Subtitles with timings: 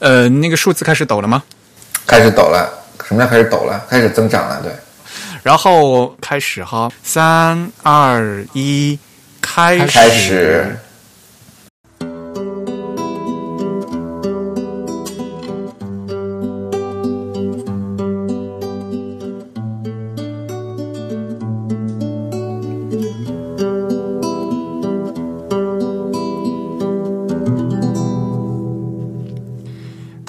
[0.00, 1.42] 呃，那个数字开始抖了吗？
[2.06, 2.68] 开始抖了。
[3.06, 3.86] 什么叫开始抖了？
[3.88, 4.72] 开始增长了，对。
[5.42, 8.98] 然后开始哈，三二一，
[9.40, 9.86] 开始。
[9.86, 10.78] 开始。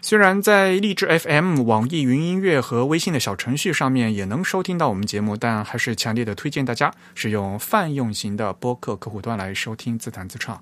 [0.00, 10.58] 虽然在荔枝 FM、网易云音乐和微信的小程序上面也能收听到我们节目，但还是强烈的推荐大家使用泛用型的播客客户端来收听自弹自唱。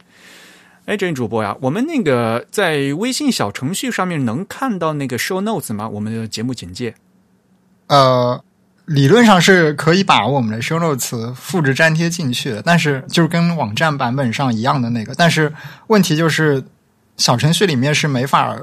[0.87, 5.87] 哎，这位主播呀，我们那个在微信小程序上面能看到那个 show notes 吗？
[5.89, 6.95] 我们的节目简介？
[7.89, 8.43] 呃，
[8.87, 15.53] 理论上是可以把我们的 show notes 复制粘贴进去的，但是就是跟网站版本上一样的那个，但是
[15.89, 16.65] 问题就是
[17.19, 18.57] 小程序里面是没法。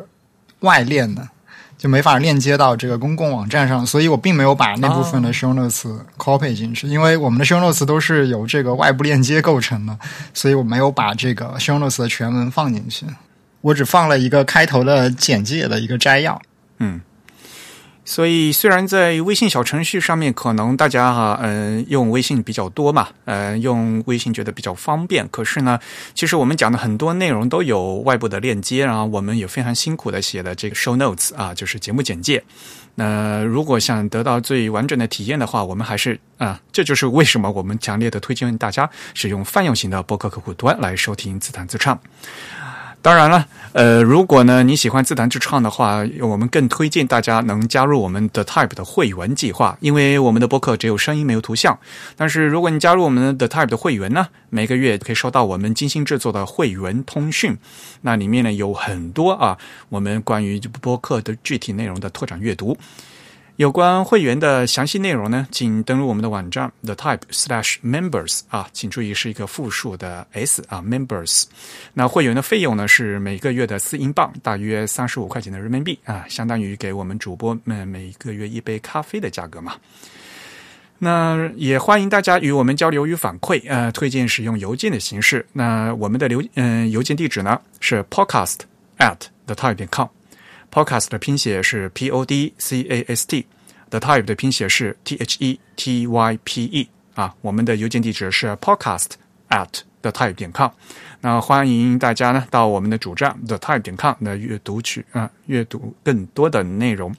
[0.64, 1.30] 外链的
[1.78, 5.86] 就没法链接到这个公共网站上，所以我并没有把那部分的 show notes
[6.18, 9.98] copy 进去，因为我们的 show notes 都是由这个外部链接构成的，
[10.34, 13.06] 所以我没有把这个 show notes 的全文放进去，
[13.62, 16.42] 我只放了一个开头的简介的一个摘要。
[16.80, 17.00] 嗯。
[18.06, 25.26] 所以，虽然在微信小程序上面，可能大家哈，嗯，用微信比较多嘛，呃，用微信觉得比较方便。
[25.30, 25.80] 可是呢，
[26.14, 32.44] 其实我们讲的很多内容都有外部的链接，然后我们也非常辛苦的写的这个 show notes 啊，就是节目简介。
[32.96, 41.98] 那如果想得到最完整的体验的话，我们还是啊，这就是为什么我们强烈的推荐大家使用泛用型的播客客户端来收听自弹自唱。
[43.04, 51.78] 当然了，呃，如果呢你喜欢自弹自唱的话，我们更推荐大家能加入我们的 Type 的会员计划，因为我们的播客只有声音没有图像。
[52.16, 57.58] 但是如果你加入我们的 Type 的会员呢，每个月可以收到我们精心制作的会员通讯，
[58.04, 59.58] 那里面呢有很多啊，
[59.90, 62.78] 我们关于播客的具体内容的拓展阅读。
[63.58, 71.44] 有关会员的详细内容呢，请登录我们的网站 the type slash members 啊，请注意是一个复数的 s 啊 members。
[71.94, 79.76] 那会员的费用呢是每个月的四英镑，大约三十五块钱的人民币啊，相当于给我们主播们每个月一杯咖啡的价格嘛。
[80.98, 85.46] 那也欢迎大家与我们交流与反馈，呃，推荐使用邮件的形式。
[85.54, 88.62] 那我们的邮嗯邮件地址呢是 podcast
[88.98, 90.08] at the type com。
[90.74, 96.40] Podcast 的拼写是 P O D C A S T，The Type 的拼写是 T H E T Y
[96.44, 99.10] P E 啊，我们的邮件地址是 podcast
[99.50, 100.72] at the type 点 com。
[101.22, 107.16] 那欢迎大家呢到我们的主站 the type 点 com 来阅读去啊，阅读更多的内容。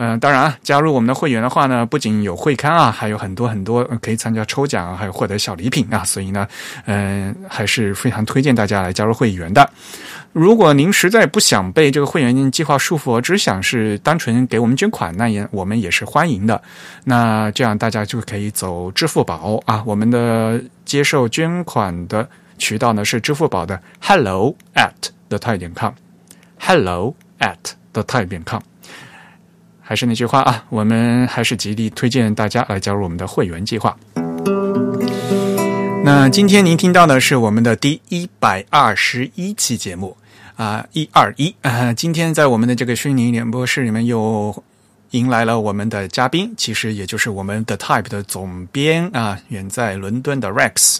[0.00, 6.46] 嗯，当然啊，加入我们的会员的话呢，不仅有会刊啊，还有很多很多可以参加抽奖，还有获得小礼品啊，所以呢，
[6.86, 9.68] 嗯，还是非常推荐大家来加入会员的。
[10.32, 16.62] 如果您实在不想被这个会员计划束缚，只想是单纯给我们捐款，那也我们也是欢迎的。
[17.02, 24.92] 那这样大家就可以走支付宝啊，我们的接受捐款的渠道呢是支付宝的 hello at
[25.28, 28.60] the 泰点 com，hello at the 泰点 com。
[29.88, 33.96] 还是那句话啊，我们还是极力推荐大家来加入我们的会员计划。
[36.04, 40.14] 那今天您听到的是我们的第一百二十一期节目
[40.56, 41.90] 啊，一二一啊。
[41.94, 44.62] 今天在我们的这个虚拟演播室里面又
[45.12, 50.98] 迎来了我们的嘉宾，其实也就是我们的 Type 的总编啊，远在伦敦的 Rex。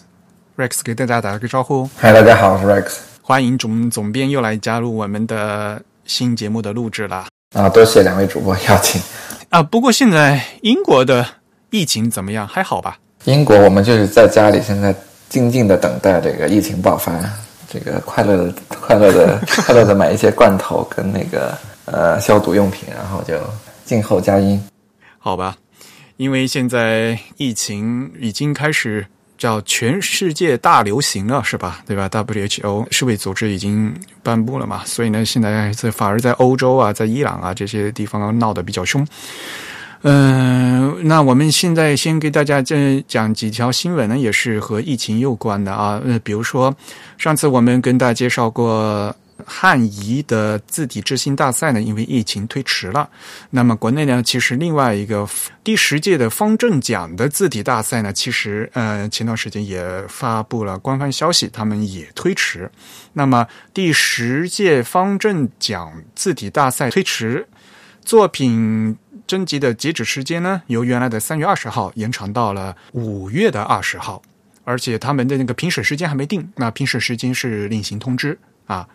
[0.57, 1.87] Rex 给大家打个招呼。
[1.95, 2.97] 嗨，大家好，我是 Rex。
[3.21, 7.27] 欢迎总总编又来加入我们的新节目的录制了。
[7.55, 9.01] 啊，多谢两位主播邀请。
[9.49, 11.25] 啊，不过现在英国的
[11.71, 12.47] 疫情怎么样？
[12.47, 12.99] 还好吧？
[13.25, 14.95] 英国，我们就是在家里，现在
[15.31, 17.19] 静静的等待这个疫情爆发，
[17.67, 21.57] 这个快乐的、快乐的、 快乐的买一些罐头跟那个
[21.87, 23.35] 呃消毒用品，然后就
[23.85, 24.63] 静候佳音。
[25.19, 25.57] 好吧，
[26.19, 29.07] 因为现在疫情已经开始。
[29.39, 31.81] 叫全世界大流行了，是吧？
[31.87, 39.07] 对吧？WHO 世卫组织已经颁布了嘛，所以呢，现在在反而在欧洲啊，在伊朗啊这些地方闹得比较凶。
[40.03, 46.01] 嗯，那我们现在先给大家再讲几条新闻呢，也是和疫情有关的啊。
[46.05, 46.73] 呃，比如说
[47.17, 49.15] 上次我们跟大家介绍过
[49.49, 53.09] 汉仪的字体之星大赛呢，因为疫情推迟了。
[53.51, 55.27] 那么国内呢，其实另外一个
[55.65, 62.71] 第十届的方正奖的字体大赛呢，其实呃前段时间也发布了官方消息，他们也推迟。
[63.15, 67.49] 那么第十届方正奖字体大赛推迟，
[68.05, 68.97] 作品
[69.27, 74.23] 征集的截止时间呢，由原来的三月二十号延长到了五月的二十号。
[74.65, 78.87] 而且他们的那个评审时间还没定，那评审时间是另行通知啊。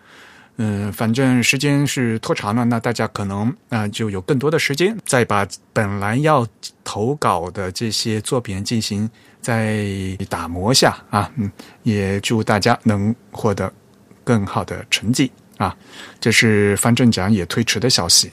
[0.58, 6.48] 嗯，反正时间是拖长了，那大家可能啊就有更多的时间再把本来要
[6.84, 9.10] 投稿的这些作品进行
[9.42, 9.86] 再
[10.30, 11.32] 打磨下啊。
[11.38, 11.52] 嗯，
[11.82, 13.72] 也祝大家能获得
[14.24, 15.76] 更好的成绩啊。
[16.20, 18.32] 这是方正奖也推迟的消息。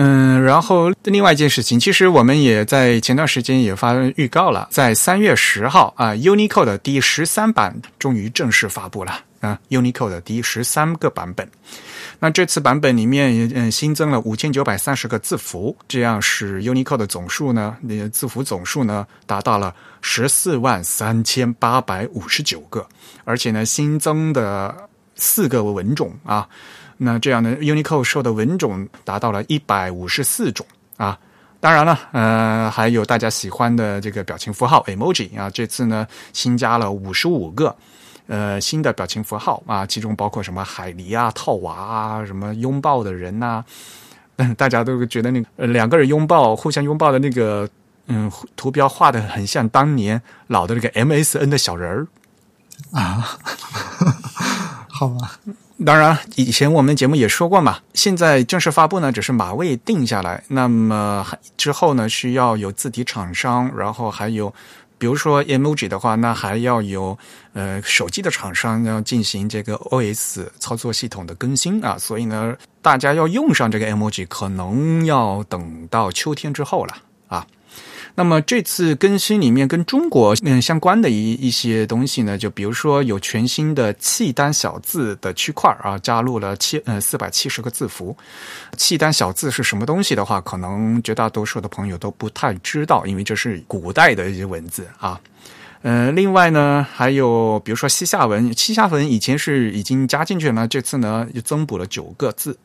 [0.00, 11.50] 嗯，然后另外一件事情，其实我们也在前段时间也发预告了，在三月十号啊，Unicode 的第十三版终于正式发布了啊，Unicode 的第十三个版本。
[12.20, 17.76] 那这次版本里面嗯新增了五千九百三十个字符，这样使 Unicode 的总数呢，
[18.12, 22.86] 字符总数呢达到了十四万三千八百五十九个，
[23.24, 24.72] 而且呢新增的
[25.16, 26.48] 四个文种啊。
[26.98, 30.66] 那这样的 Unicode 受的文种达到了一百五十四种
[30.96, 31.16] 啊，
[31.60, 37.74] 当然了，呃，还有大家喜欢的这个表情符号 emoji 啊，这次呢新加了五十五个
[38.26, 43.64] 呃新的表情符号啊，其中包括什么海狸啊、套娃啊、什么拥抱的人呐，
[44.58, 47.68] 大家都觉得那个两个人拥抱、互相拥抱的那个
[48.06, 52.06] 嗯图标画的很像当年老的那个 MSN 的小人儿
[52.90, 53.38] 啊，
[54.90, 55.38] 好吧。
[55.86, 57.78] 当然，以前我们节目也说过嘛。
[57.94, 60.42] 现在正式发布呢，只是码位定下来。
[60.48, 61.24] 那么
[61.56, 64.52] 之后呢，需要有字体厂商，然后还有，
[64.98, 67.16] 比如说 emoji 的话，那还要有
[67.52, 71.96] 呃手机的厂商要进行这个 OS 操作系统的更新啊。
[71.96, 76.94] 所以呢，大家要用上这个 emoji，可能要等到秋天之后了
[77.28, 77.46] 啊。
[78.18, 88.16] 那么这次更新里面跟中国嗯相关的一一些东西呢，就比如说有全新的契丹小字的区块啊，加入了七呃四百七十个字符。
[88.76, 95.20] 契丹小字是什么东西的话，可能绝大多数的朋友都不太知道，因为这是古代的一些文字啊。
[95.82, 102.58] 呃，另外呢，还有比如说西夏文，西夏文以前是已经加进去了，这次呢又增补了九个字。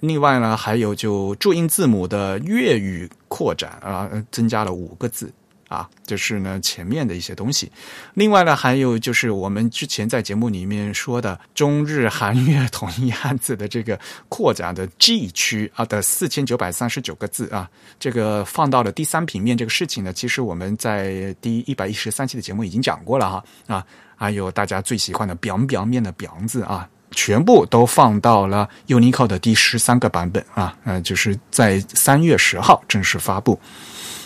[0.00, 5.32] 另外呢，还有就注音字母的粤语扩展啊，增加了五个字
[5.74, 7.70] 啊，就是呢前面的一些东西。
[8.14, 13.98] 另外呢，还有就是我们之前在节目里面说的中日韩越统一汉字的这个
[14.28, 17.68] 扩展的 G 区啊的四千九百三十九个字啊，
[17.98, 23.84] 这个放到了第三平面这个事情呢，其实我们在第一百一十三期的节目已经讲过了哈啊，
[24.14, 26.88] 还有大家最喜欢的表表面的表字啊。
[27.16, 33.56] 全部都放到了 Unicode 的第十三个版本啊，呃，就是在三月十号正式发布。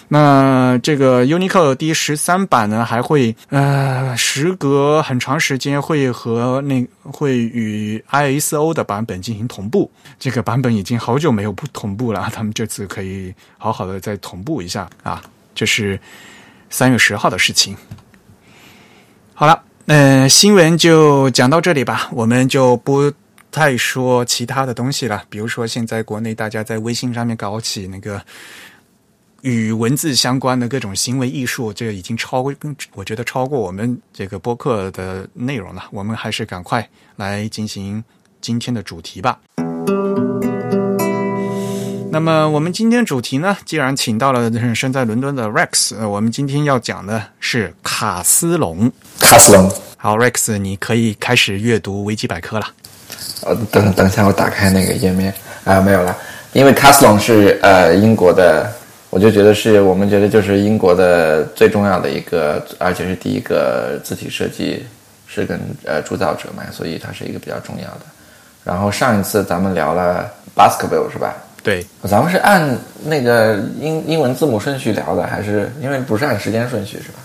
[0.08, 9.90] 那这个 UNICO 第十三版呢，还会呃，时隔很长时间会和那会与 ISO 的版本进行同步。
[10.18, 15.22] 这个版本已经好久没有不同步了，他们这次可以好好的再同步一下啊。
[15.54, 16.00] 这是
[16.70, 17.76] 三月十号的事情。
[19.34, 19.62] 好了。
[19.90, 23.10] 嗯，新闻就讲到这里吧，我们就不
[23.50, 25.24] 太说其他的东西了。
[25.30, 28.20] 比如说，现在国内大家在微信上面搞起那个
[29.42, 32.52] 与文字相关的各种行为艺术，这个已经超过，
[32.94, 35.84] 我觉得超过我们这个播客的内容了。
[35.92, 38.02] 我们还是赶快来进行
[38.40, 39.38] 今天的主题吧。
[42.10, 48.90] 那么我们今天主题呢，既然请到了身在伦敦的 Rex，呃，我们今天要讲的是卡斯隆。
[49.20, 52.66] 卡斯隆，好，Rex，你可以开始阅读维基百科了。
[53.42, 55.32] 呃，等等一下，我打开那个页面
[55.64, 56.16] 啊，没有了，
[56.54, 58.72] 因为卡斯隆是呃英国的，
[59.10, 64.84] 我就觉得是我们觉得就是英国的最重要的一个，而且是第一个字体设计
[65.26, 68.00] 是跟呃铸造者嘛，所以它是一个比较重要的。
[68.64, 71.34] 然后上一次咱们聊了 Baskerville 是吧？
[71.62, 77.18] 对，咱们是按那个英英文字母顺序聊的，还是因为不是按时间顺序是吧？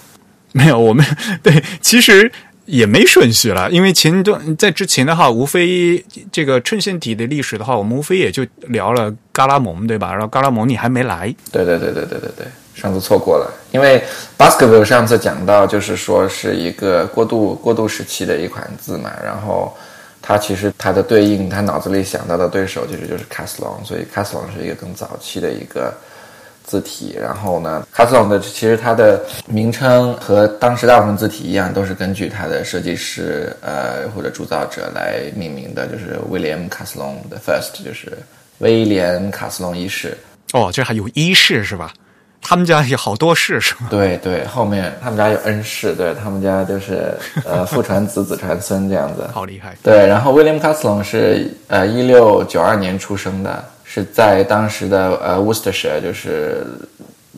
[0.54, 1.06] 没有，我们
[1.42, 2.32] 对其实
[2.66, 10.12] 也没顺序了，因为前段在之前的话，无非这个衬线体的历史的话，我们无非也就聊了嘎拉蒙，对吧？
[10.12, 14.04] 然后嘎拉蒙你还没来，对对对对对对对，上次错过了，因为
[14.38, 19.76] Baskerville 上次讲到就是说是一个过渡过渡时期的一款字嘛，然后。
[20.26, 25.94] 他其实他的对应，他脑子里想到的对手其实就是 Castlon，所以 Castlon 是一个更早期的一个
[26.64, 27.16] 字体。
[27.22, 38.18] 然后呢，卡斯隆的其实它的名称和当时大部分字体一样，都是根据它的设计师呃或者铸造者来命名的，就是 William 卡斯隆的 First，就是
[38.60, 40.18] 威廉卡斯隆一世。
[40.54, 41.94] 哦，这还有一世是吧？
[42.46, 43.88] 他们家有好多世是吗？
[43.90, 47.14] 对对，后面他们家有恩世，对他们家就是
[47.46, 49.26] 呃父传子，子传孙这样子。
[49.32, 49.78] 好厉害！
[49.82, 56.66] 对，然后 William Castlon 是呃一六九二年出生的，是在当时的呃 Worcestershire，就是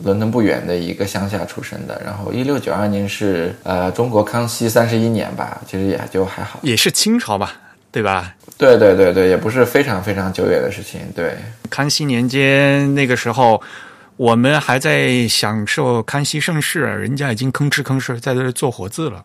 [0.02, 2.00] 伦敦不远的一个乡下出生的。
[2.02, 6.58] 然后一六九二年是呃中国康熙三十一年吧，其实也就还好。
[6.62, 7.52] 也是清朝吧，
[7.92, 8.34] 对吧？
[8.56, 11.00] 对对对对，也不是非常非常久远的事情。
[11.14, 11.36] 对，
[11.68, 13.62] 康熙年间那个时候。
[14.18, 19.22] 我们还在享受康熙盛世，人家已经吭哧吭哧在这做活字了。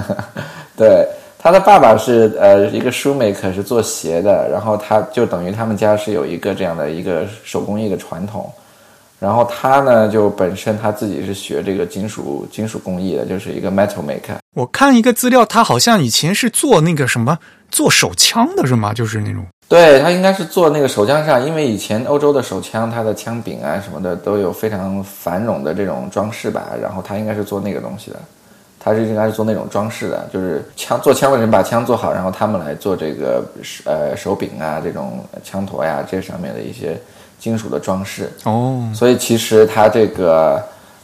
[0.76, 1.08] 对，
[1.38, 8.52] 他的爸爸是呃一个 shoemaker，是做鞋的，然后他就等于他们家是有一个这样的一个手工艺的传统。
[9.20, 14.36] 然后他呢，就本身他自己是学这个金属金属工艺的，就是一个 metal maker。
[14.54, 17.36] 我看一个资料，他好像以前是做那个什么
[17.68, 18.94] 做手枪的，是吗？
[18.94, 19.44] 就是那种。
[19.68, 28.20] 对他应该是做那个手枪上，因为以前欧洲的手枪，它的枪柄啊什么的都有非常繁荣的这种装饰吧，然后他应该是做那个东西的，
[28.80, 33.44] 他是应该是做那种装饰的，就是枪做枪的人把枪做好，然后他们来做这个
[33.84, 36.96] 呃手柄啊这种枪托呀这上面的一些
[37.38, 40.62] 金属的装饰哦，所以其实它这个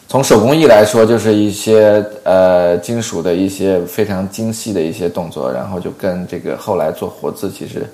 [0.09, 7.87] 从手工艺来说，就是一些呃金属的一些非常精细的一些动作，然后就跟这个后来做活字其实。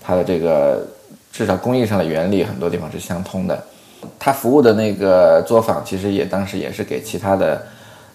[0.00, 0.86] 它的这个
[1.30, 3.62] 至少工艺上的原理很多地方是相通的。
[4.18, 7.60] 他服务的那个作坊其实也当时也是给其他的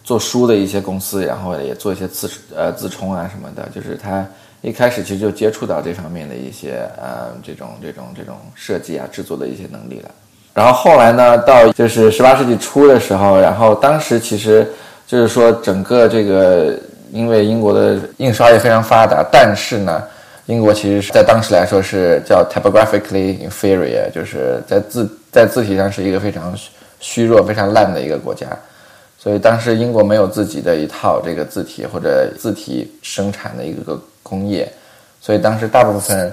[0.04, 3.68] 做书的一些公司，然后也做一些自呃自冲啊什么的。
[3.74, 4.26] 就是他
[4.62, 10.12] 一开始其实就接触到这方面的一些呃这种这种这种设计啊制作的一些能力了。
[10.54, 14.68] 然后后来呢，到就是十八世纪初的时候，然后当时其实
[15.08, 16.78] 就是说整个这个
[17.12, 20.04] 因为英国的印刷业非常发达，但是呢。
[20.48, 26.54] 英国其实是在当时来说是叫 typographically inferior，就是在字在字体上是一个非常
[27.00, 28.46] 虚弱、非常烂的一个国家，
[29.24, 34.70] 所以当时英国没有自己的一套这个字体或者字体生产的一个工业，
[35.22, 36.30] 所以当时大部分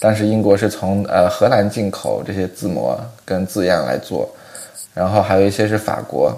[0.00, 4.28] 当时英国是从呃荷兰进口这些字模跟字样来做，
[4.92, 6.36] 然后还有一些是法国，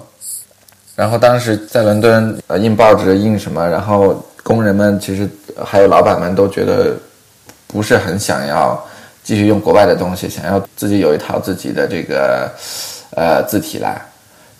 [0.95, 5.27] 然后当时在伦敦呃印报纸印什么，然后工人们其实
[5.65, 6.95] 还有老板们都觉得。
[7.67, 8.81] 不是很想要
[9.21, 12.49] 继续用国外的东西，想要自己有一套自己的这个
[13.17, 13.99] 呃字体来。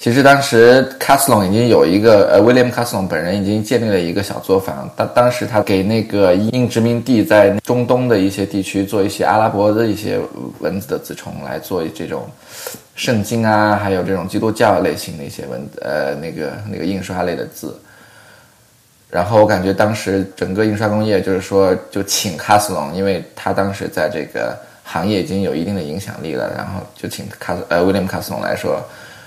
[0.05, 4.87] 其实当时卡斯隆已经有一个呃 William Castlon 本人已经建立了一个小作坊。
[4.95, 10.19] 当当时他给那个英殖民地在中东的一些地区做一些阿拉伯的一些
[10.59, 12.29] 文字的字重，来做这种
[12.93, 17.75] 圣经啊，还有这种基督教类型的一些文呃那个那个印刷类的字。
[19.09, 28.79] 然后我感觉当时整个印刷工业就是说，就请卡斯隆，因为他当时在这个行业已经有一定的影响力了，然后就请卡呃威廉姆卡斯隆来说，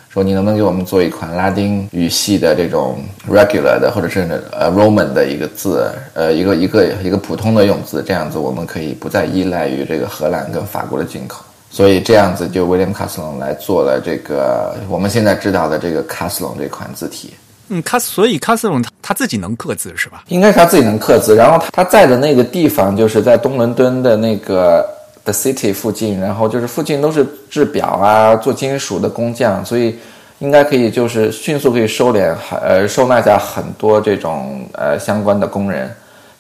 [0.09, 2.99] 说你能不能给我们做一款拉丁语系的这种
[3.31, 4.21] regular 的或者是
[4.53, 17.35] 呃 Roman 的一个字，呃一个一个一个普通的用字，这样子我们可以不再依赖于这个荷兰跟法国的进口，所以这样子就威廉姆卡斯隆来做了这个我们现在知道的这个卡斯隆这款字体。
[17.71, 20.25] 嗯，卡所以卡斯隆他他自己能刻字是吧？
[20.29, 21.37] 应该是他自己能刻字。
[21.37, 24.89] 然后他他在的那个地方就是在东伦敦的那个
[25.33, 29.97] City 附近，然后就是附近都是制表啊、做金属的工匠，所以
[30.39, 35.91] 应该可以就是迅速可以收敛呃收纳下很多这种呃相关的工人。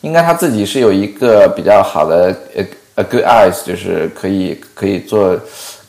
[0.00, 2.64] 应该他自己是有一个比较好的呃
[2.96, 5.38] a good eyes，就是可以可以做。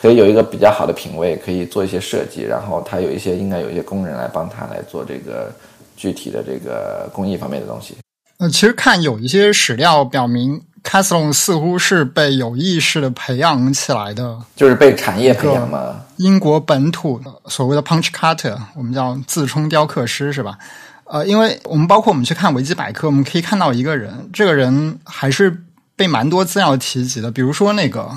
[0.02, 5.52] 可以有一个比较好的品味，可以做一些设计，然后他有一些应该有一些工人来帮他来做这个
[5.98, 7.98] 具体的这个工艺方面的东西。
[8.38, 15.96] 呃，其实看有一些史料表明，卡斯隆似乎是被有意识的培养起来的，就是被产业培养嘛。
[16.18, 20.58] 英国本土的所谓的 punch cutter，我们叫自冲雕刻师是吧？
[21.06, 25.64] 呃，因为我们包括我们去看维基百科，我们可以看到一个人，这个人还是
[25.96, 28.10] 被蛮多资料提及的，比如说那个。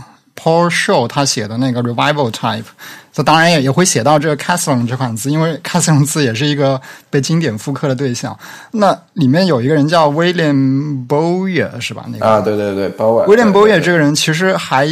[0.43, 2.65] Paul Show 他写的那个 Revival Type，
[3.13, 8.37] 这当然也也会写到这个 Castlon 这款字，因为 Castlon 字也是一个被经典复刻的对象。
[8.73, 12.07] 那里面有一个人叫 William Bowyer 是吧？
[12.09, 13.27] 那个啊，对对对，Bowyer。
[13.27, 14.89] William Bowyer 这个人其实还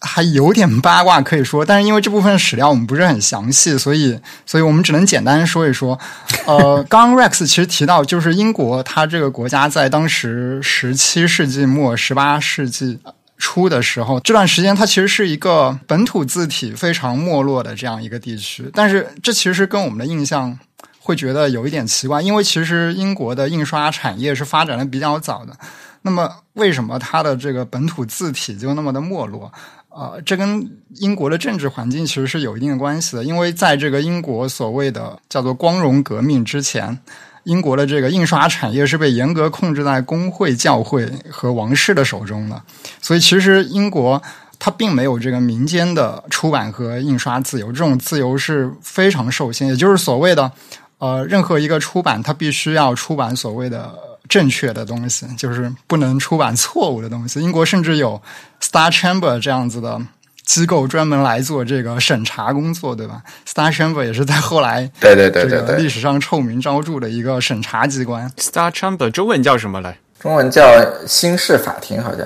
[0.00, 5.98] 还有点八卦可以说，但是因为这部分史料我们不是很详细，所以所以我们只能简单说一说。
[6.44, 12.98] 呃，刚 Rex 其实提到，就是英国它这个国家在当时十七世纪末、十八世纪。
[13.36, 18.70] 初的时候，这段时间它其实是一个本土字体非常没落的这样一个地区。
[18.72, 20.58] 但是这其实跟我们的印象
[20.98, 25.56] 会觉得有一点奇怪，因为其实英国的印刷产业是发展的比较早的。
[26.02, 29.52] 那么为什么它的这个本土字体就那么的没落？
[29.88, 36.98] 呃，这跟英国的政治环境其实是有一定的关系的，因为在这个英国所谓的叫做光荣革命之前，
[37.44, 42.60] 英国的这个印刷产业是被严格控制在工会、教会和王室的手中的，
[43.00, 44.22] 所以其实英国
[44.58, 50.50] 它并没有这个民间的出版和印刷自由，这种自由是非常受限，也就是所谓的
[50.98, 53.92] 呃，任何一个出版它必须要出版所谓的。
[54.26, 57.42] 正确的东西就是不能出版错误的东西。
[57.42, 58.20] 英国甚至有
[58.58, 60.00] Star Chamber 这样子的
[60.44, 68.30] 机构专门来做这个审查工作，对吧？Star Chamber 也是在后来对对对对对历史上臭名昭著的一个审查机关。
[68.36, 69.98] Star Chamber 中文叫什么来？
[70.20, 70.64] 中文叫
[71.06, 72.24] 新式法庭，好像。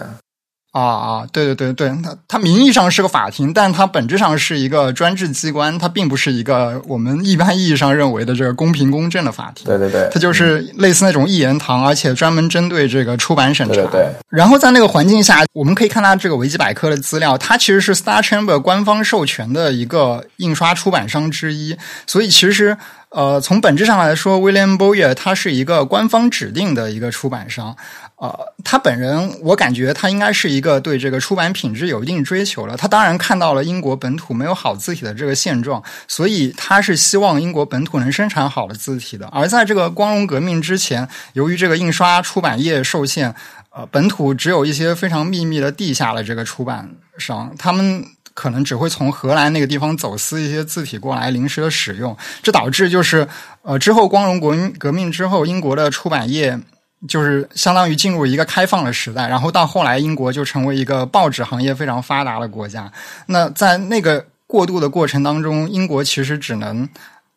[0.71, 9.65] 啊啊，对对对对，它它名义上是个法庭，但它本质上是一个专制机关，它并不是一个我们一般意义上认为的这个公平公正的法庭。
[9.67, 13.75] 对对对，它就是类似那种一言堂，而且专门针对这个出版审查。
[13.75, 14.07] 对对。
[14.29, 22.77] 然后在那个环境下，我们可以看到这个维基百科的资料，它其实是 Star Chamber 官方授权的一个印刷出版商之一，所以其实
[23.09, 27.75] 呃，从本质上来说，William Bowyer 他是一个官方指定的一个出版商。
[28.21, 32.77] 呃，他本人，我感觉他应该是一个对这个出版品质有一定追求的。
[32.77, 39.29] 他当然看到了英国本土没有好字体的这个现状，所以他是希望英国本土能生产好的字体的。
[39.29, 43.33] 而在这个光荣革命之前，由于这个印刷出版业受限，
[43.71, 52.17] 呃，本土只有一些非常秘密的地下的这个出版商，他们可能只会从荷兰那个地方走私一些字体过来临时的使用。
[52.43, 53.29] 这导致就是
[53.63, 56.59] 呃，之后光荣国革命之后，英国的出版业。
[57.07, 62.91] 就是相当于进入一个开放的时代，然后到后来英国就成为一个报纸行业非常发达的国家。
[63.27, 66.89] 那在那个过渡的过程当中，英国其实只能，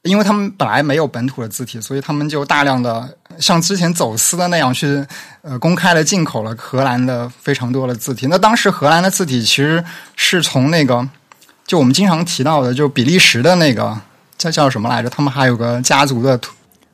[0.01, 5.06] 因为他们本来没有本土的字体，所以他们就大量的像之前走私的那样去
[5.44, 8.25] 呃公开的进口了荷兰的非常多的字体。
[8.27, 9.84] 那当时荷兰的字体其实
[10.15, 11.08] 是从那个
[11.68, 13.96] 就我们经常提到的，就比利时的那个
[14.39, 15.10] 叫叫什么来着？
[15.10, 16.39] 他们还有个家族的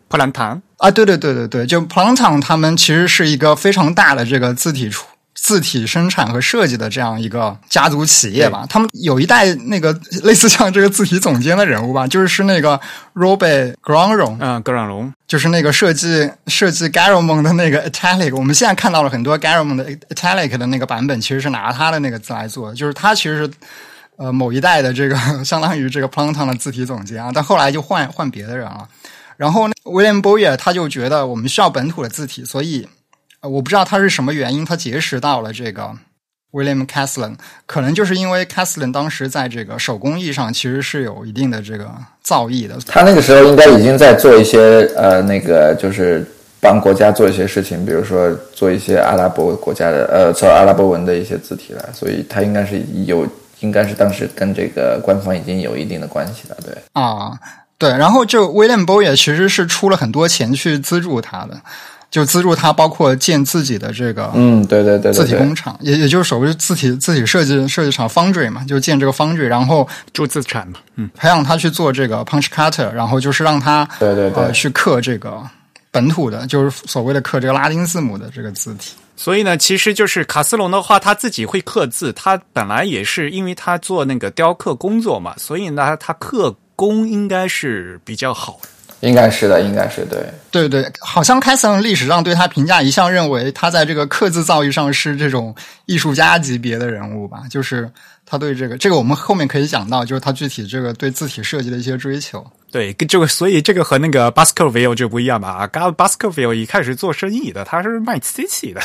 [0.09, 0.61] 普兰唐。
[0.77, 8.65] 啊，对对对对对，就 p l a n t o n 他们其实是一个非常大的这个字体出字体生产和设计的这样一个家族企业吧。
[8.69, 12.79] 他们有一代那个类似像这个字体总监的人物吧，就是是那个
[13.15, 18.35] Robert Granron，嗯，格朗龙，就是那个设计设计 Garamond 的那个 Italic。
[18.35, 22.75] 我们现在看到了很多 Garamond 的 Italic 的那个版本，其实是拿他的那个字来做的。
[22.75, 23.51] 就是他其实是
[24.17, 28.87] 呃某一代的这个 相当于这个 p l a n t o n 的字体总监啊，但后来就换换别的人了。
[29.37, 32.87] 然后，William Bowyer 他就觉得我们需要本土的字体，所以
[33.41, 35.91] 我不知道他是什么原因，他结识到了这个
[36.51, 37.35] William Caslon，
[37.67, 41.89] 可能就是因为 Caslon 当时在这个手工艺上其实是有一定的这个
[42.23, 42.77] 造诣的。
[42.87, 46.25] 他那个时候应该已经在做一些呃，那个就是
[46.59, 53.27] 帮国家做一些事情，比如说做一些阿拉伯国家的呃，做阿拉伯文的一些字体了，所以他应该是有，
[53.59, 57.37] 应该是当时跟这个官方已经有一定的关系了，对啊。
[57.79, 61.61] 对，然后就 William Bowyer 其实是出了很多钱去资助他的，
[62.09, 75.39] 就资助他包括建自己的这个嗯，对对对，字体工厂，也也就是所谓字体字体设计设计厂 Foundry 嘛，就建这个 Foundry，然后注资产嘛，嗯，培养他去做这个 Punch Cutter，然后就是让他对对对去刻这个
[75.91, 78.95] 本土的，就是所谓的刻这个拉丁字母的这个字体。
[79.15, 86.55] 所以呢，其实就是卡斯隆的话，他自己会刻字，他本来也是因为他做那个雕刻工作嘛，所以呢，他刻。
[86.77, 88.57] 功应该是比较好。
[88.61, 95.53] 的，应该是的，应该是对，对对，好像凯森历史上对他评价一向认为他在这个刻字造诣上是这种
[95.85, 97.91] 艺术家级别的人物吧，就是
[98.29, 102.45] 他对这个这个我们后面可以讲到，就是他具体这个对字体设计的一些追求。
[102.69, 105.49] 对，跟这个所以这个和那个 Baskerville 就不一样吧？
[105.49, 108.81] 啊，Baskerville 一开始做生意的，他是卖机器的，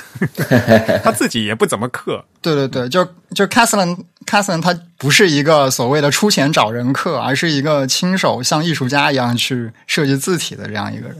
[1.02, 2.24] 他自己也不怎么刻。
[2.40, 11.18] 对对对，就就 c a s l i n c a s l i n 他不是一个所谓的出钱找人刻，而是一个亲手像艺术家一样去设计字体的这样一个人。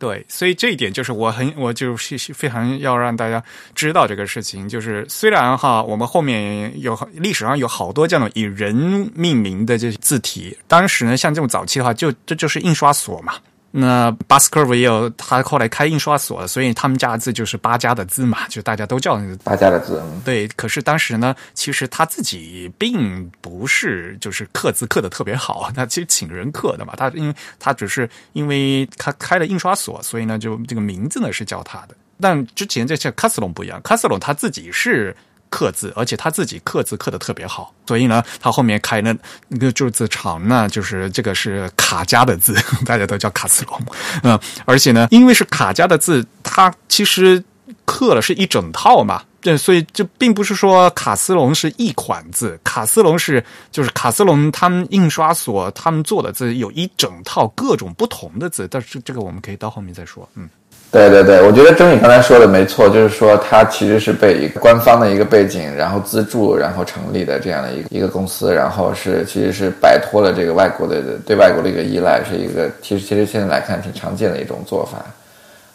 [0.00, 4.66] 对，所以这一点就是我很，我就是非常要让大家知道这个事情。
[4.66, 8.74] 就是虽然哈，我们后面有历史上有好多这种以人
[9.14, 13.34] 命名的这些字体，当时呢，像这种早期的话，就这就是印刷所嘛。
[13.72, 20.02] 那 Baskerville 他后来开印刷所，所以他们家的字就是八家的字嘛， 就大家都叫那个八家的字。
[20.24, 26.94] 对，可是当时呢，其实他自己并不是就是刻字刻的特别好，他其实请人刻的嘛。
[26.98, 31.94] 他因为他只是因为他开了印刷所，所以呢，就这个名字呢是叫他的。
[32.20, 35.16] 但之前这些卡斯隆不一样，卡斯隆他自己是
[35.50, 39.14] 刻字，而且他自己刻字刻的特别好，所以呢，他后面开的
[39.48, 42.54] 那个铸字厂呢，就是这个是卡家的字，
[42.86, 43.78] 大家都叫卡斯隆，
[44.22, 47.42] 嗯，而且呢，因为是卡家的字，它其实
[47.84, 49.22] 刻了是一整套嘛。
[49.42, 60.28] 对，所以就并不是说卡斯隆是一款字，卡斯隆是就是卡斯隆他们印刷所他们做的字有一整套各种不同的字，但是这个我们可以到后面再说。
[60.34, 60.46] 嗯，
[60.90, 74.98] 对对对，我觉得郑宇刚才说的没错，就是说它其实是被一个官方的一个背景，然后资助，然后成立的这样的一个一个公司，然后是其实是摆脱了这个外国的对外国的一个依赖，是一个其实其实现在来看挺常见的一种做法。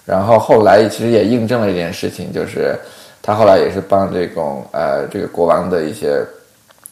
[0.05, 2.75] 然后后来其实也印证了一件事情，就是。
[3.27, 6.23] 他后来也是帮这种呃这个国王的一些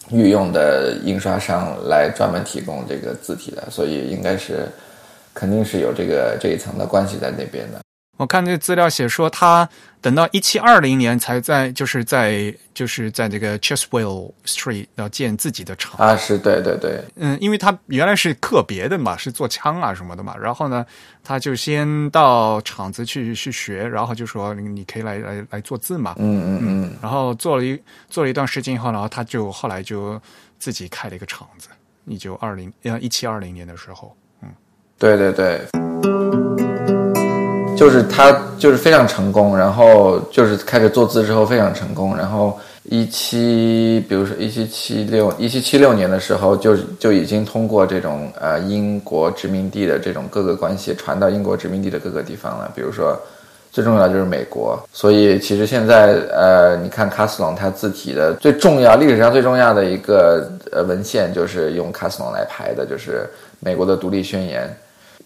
[0.09, 4.67] 御用的印刷商来专门提供这个字体的，所以应该是
[5.31, 7.82] 肯定是有这个这一层的关系在那边的。
[8.17, 9.67] 我看这资料写说，他
[9.99, 20.85] 等到一七二零年才在，就是在就是在这个 Cheswell Street 要建自己的厂啊，是对对对，嗯，因为他原来是刻别的嘛，是做枪啊什么的嘛，然后呢，
[21.23, 27.77] 他就先到厂子去去学，然后就说你可以来来来做字嘛，嗯嗯嗯，然后做了一
[28.09, 30.21] 做了一段时间以后，然后他就后来就
[30.59, 31.67] 自己开了一个厂子，
[32.05, 34.49] 一九二零呃一七二零年的时候，嗯，
[34.99, 36.72] 对对对。
[37.83, 53.19] 就是他就是非常成功，然后就是开始做字之后非常成功，然后一七，比如说一七七六一七七六年的时候，就就已经通过这种呃英国殖民地的这种各个关系传到英国殖民地的各个地方了，比如说
[53.69, 64.73] 最重要就是美国，所以其实现在呃你看卡斯隆他字体的最重要历史上最重要的一个呃文献就是用卡斯隆来排的，就是美国的独立宣言，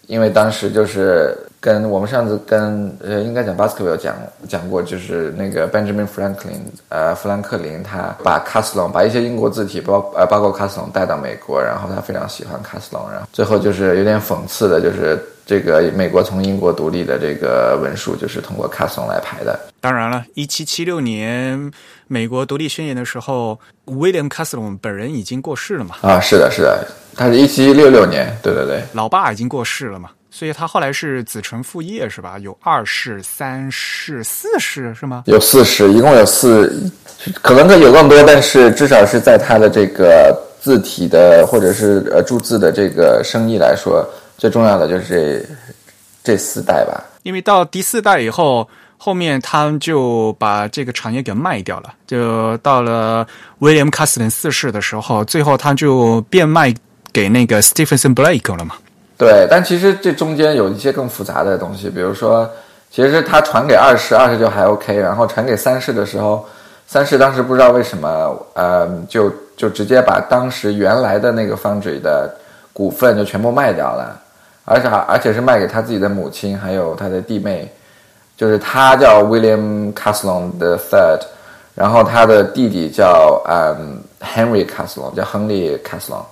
[0.08, 1.38] 因为当时就是。
[1.60, 4.14] 跟我们上次跟呃，应该讲巴斯克维尔讲
[4.48, 19.58] 讲过，就是那个 Benjamin Franklin，呃，富兰克林，他把卡斯隆，把一些英国字体，包呃包括卡斯隆带到美国，然后他非常喜欢卡斯隆，然后最后就是有点讽刺的，就是这个美国从英国独立的这个文书，就是通过卡斯隆来排的。
[19.80, 21.72] 当然了，一七七六年
[22.06, 25.96] 美国独立宣言的时候，William c a s l o n 本人已经过世了嘛？
[26.02, 26.86] 啊，是的，是的，
[27.18, 30.10] 他是一七六六年，对对对，老爸已经过世了嘛？
[30.30, 32.38] 所以他后来是子承父业是吧？
[32.38, 35.24] 有二世、三世、四世是吗？
[35.26, 36.72] 有四世，一共有四，
[37.42, 45.44] 可能有更多，但是至少是在他的这个字体的或者是呃铸字的这个生意来说，最重要的就是
[46.22, 47.02] 这这四代吧。
[47.24, 53.26] 因为到第四代以后，后面他们就把这个产业给卖掉了，就到了
[53.60, 53.74] s
[54.14, 56.72] t l e n 四世的时候，最后他就变卖
[57.18, 58.76] 给那个 Stephenson Blake 了嘛。
[59.16, 62.48] 对，但其实这中间有一些更复杂的东西，比如说，
[62.92, 66.46] 其实他传给二世，二世就还 OK，然后传给三世的时候，
[66.86, 72.32] 三世当时不知道为什么，呃，就就直接把当时原来的那个 foundry 的
[72.72, 74.16] 股份就全部卖掉了，
[74.64, 77.68] 而且而且是卖给他自己的母亲还有他的弟妹，
[78.36, 81.22] 就是他叫 William Caslon the Third，
[81.74, 86.22] 然后他的弟弟叫嗯 Henry Caslon，叫亨利 Caslon。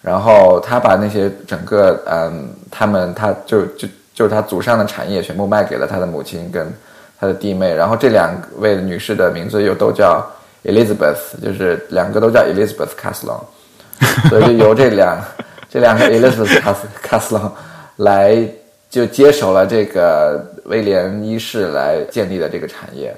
[0.00, 6.72] 然后他把那些整个嗯，他们他就就就是他祖上的产业全部卖给了他的母亲跟
[7.18, 10.24] 他的弟妹，然后这两位女士的名字又都叫
[10.64, 13.40] Elizabeth，就是两个都叫 Elizabeth Caslon，
[14.30, 15.20] 所以就由这两
[15.68, 16.62] 这两个 Elizabeth
[17.02, 17.50] Caslon
[17.96, 18.48] 来
[18.88, 23.14] 就接手了这个威廉一世来建立的这个产业。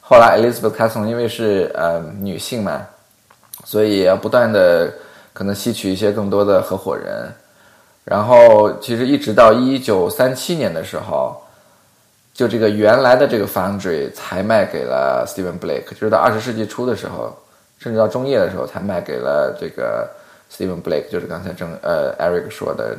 [0.00, 2.82] 后来 Elizabeth Caslon 因为是呃女性嘛，
[3.64, 4.92] 所以要不断的。
[5.36, 7.30] 可能吸取一些更多的合伙人，
[8.04, 11.36] 然后其实一直到一九三七年的时候，
[12.32, 17.36] 就这个原来的这个 foundry 才卖给了 Stephen Blake，就是到二十世纪初的时候，
[17.78, 20.08] 甚至到中叶的时候才卖给了这个
[20.50, 22.96] Stephen Blake，就是刚才正呃 Eric 说的，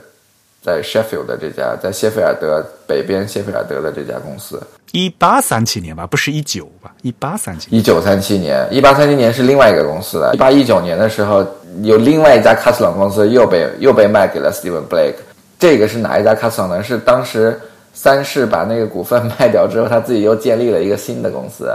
[0.67, 4.61] 在 Sheffield 的这家，在谢菲尔德北边谢菲尔德的这家公司。
[4.91, 6.91] 一八三七年吧，不是一九吧？
[7.03, 10.35] 一八三七，一九三七年，一八三七年是另外一个公司的。
[10.35, 11.45] 一八一九年的时候，
[11.83, 15.15] 有另外一家卡斯朗公司又被又被卖给了 Steven Blake。
[15.57, 16.83] 这个是哪一家卡斯朗呢？
[16.83, 17.57] 是当时
[17.93, 21.71] 三世把那个股份卖掉之后，他自己又建立了一个新的公司。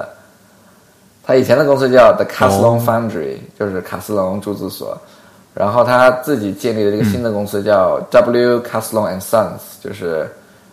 [1.25, 5.01] 他以前的公司叫 The Caslon Foundry，就是卡斯隆铸字所。
[5.55, 10.29] 然后他自己建立了一个新的公司叫 W Caslon and Sons，就是。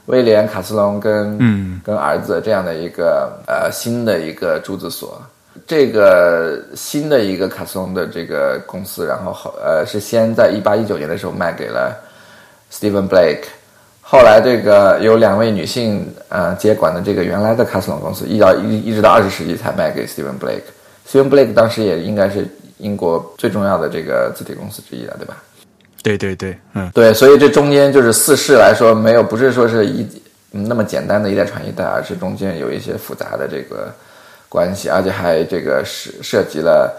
[0.05, 5.21] 威廉·卡斯隆跟嗯跟儿子这样的一个呃新的一个铸字所，
[5.67, 11.95] 这个新的一个卡斯隆的这个公司，然后后呃是先在一八一九年的时候卖给了
[12.73, 13.43] Stephen Blake，
[14.01, 20.63] 后来这个有两位女性呃接管的这个原来的卡斯隆公司，一到一一直到二十世纪才卖给 Stephen Blake。
[21.07, 22.47] Stephen Blake 当时也应该是
[22.79, 25.37] 英国最重要的这个字体公司之一了，对吧？
[26.01, 30.07] 对对对，嗯，对，所以这中间就是四世来说，没有不是说是一
[30.53, 33.93] 嗯那么简单的一代传一代，而是中间有一些复杂的这个
[34.47, 36.91] 关系，而且还这个涉涉及了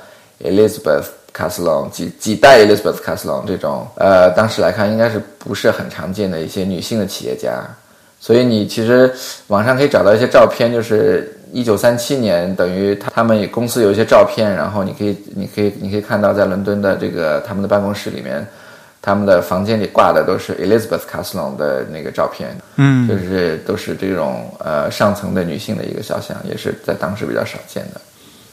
[0.45, 7.65] Elizabeth Castellon 几几代 Elizabeth Castellon 这种呃，当时来看应该是不是很常见的一些女性的企业家，
[8.21, 9.11] 所以你其实
[9.47, 18.47] 网上可以找到一些照片，就是一九三七年，等于他他们公司有一些照片，然后你可以你可以你可以看到在伦敦的这个他们的办公室里面。
[19.03, 28.01] 他们的房间里挂的都是 Elizabeth Castellon 的那个照片，嗯，就是都是这种呃上层的女性的一个肖像，也是在当时比较少见的。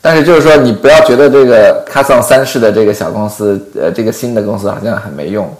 [0.02, 5.54] 但是就是说，你不要觉得这个 Castellon 三世的这个小公司，呃，这个新的公司好像很没用，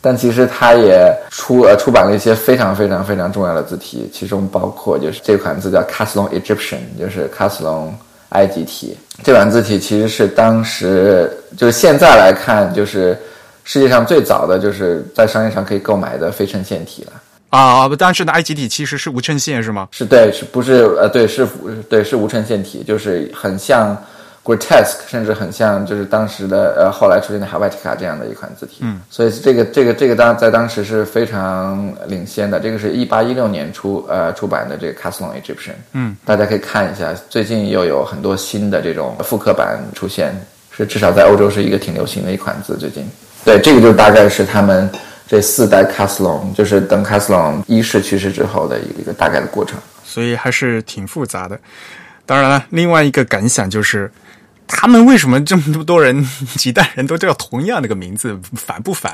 [0.00, 7.90] 但其实它也出呃出版了一些非常非常非常重要的字体，其中包括就是这款字叫 Castellon Egyptian，就是 Castellon
[8.30, 8.96] 埃及体。
[9.22, 13.18] 这款字体其实是当时就是现在来看就是。
[13.62, 17.12] 世界上最早的就是在商业上可以购买的非衬线体了
[17.50, 17.86] 啊！
[17.86, 19.86] 不，当时的埃及体其实是无衬线是吗？
[19.92, 20.86] 是对，是不是？
[20.98, 21.46] 呃，对，是，
[21.88, 23.96] 对，是无衬线体，就是很像
[24.56, 28.78] grotesque，甚至很像就是当时的呃后来出现的 Helvetica 这样的一款字体。
[28.80, 32.58] 嗯，所以这个这个这个当在当时是非常领先的。
[32.58, 35.74] 这个是一八一六年出呃出版的这个 Castellon Egyptian。
[35.92, 40.34] 嗯，大家可以看一下，最近又有很多新的这种复刻版出现，
[40.70, 43.06] 是至少在欧洲是一个挺流行的一款字，最近。
[43.44, 44.90] 对，这个就大概是他们
[45.26, 51.58] 这四代卡斯隆，就是等卡斯隆一世去世之后的一个大概的过程，所以还是挺复杂的。
[52.26, 54.10] 当然了，另外一个感想就是，
[54.70, 59.12] 他们为什么这么多人几代人都叫同样那个名字， 烦不烦？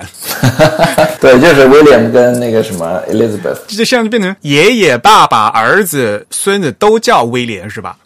[1.20, 7.96] 对，就是威廉跟那个什么 Elizabeth，就像就变成爷爷、爸爸、儿子、孙子都叫威廉，是吧？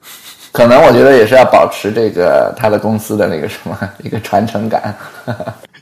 [0.53, 4.95] 可能我觉得也是要保持这个他的公司的那个什么 一个传承感。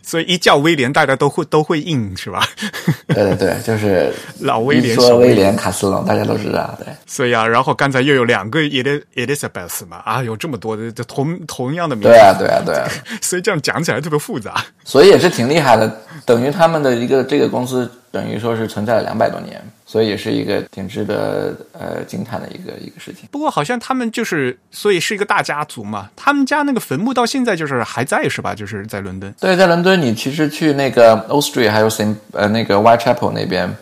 [0.03, 2.43] 所以一叫威廉，大家都会都会应，是吧？
[3.09, 4.95] 对对对，就是老威廉。
[4.95, 6.75] 说威廉卡斯隆，大家都知道。
[6.79, 6.87] 对。
[7.07, 12.09] 所以啊，然后刚才又有两个 Elizabeth 嘛，啊，有这么多的同同样的名字。
[12.09, 12.89] 对啊，对啊，对啊。
[13.21, 14.55] 所以这样讲起来特别复杂。
[14.83, 17.91] 所以也是挺厉害的，等于他们的一个这个公司。
[18.11, 23.27] 等于说是存在了两百多年，所以也是一个挺值得呃惊叹的一个一个事情。
[23.31, 26.11] 不过好像他们就是，所以是一个大家族嘛。
[26.15, 28.55] 他们家那个坟墓到现在就是还在是吧？
[28.55, 29.35] 就是在伦敦。
[29.41, 33.75] 对，在伦敦，你其实去那个 Old Street 还有 Saint 呃那个 Whitechapel 那边，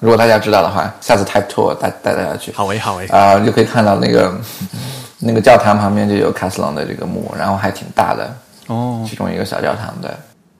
[0.00, 2.50] 如果大家知道的话，下次 Type Tour 带带大家去。
[2.50, 3.06] 好诶，好诶。
[3.06, 4.36] 啊，就可以看到那个
[5.20, 10.10] 那个教堂旁边就有 Castle 的这个墓，然后还挺大的哦，其中一个小教堂对。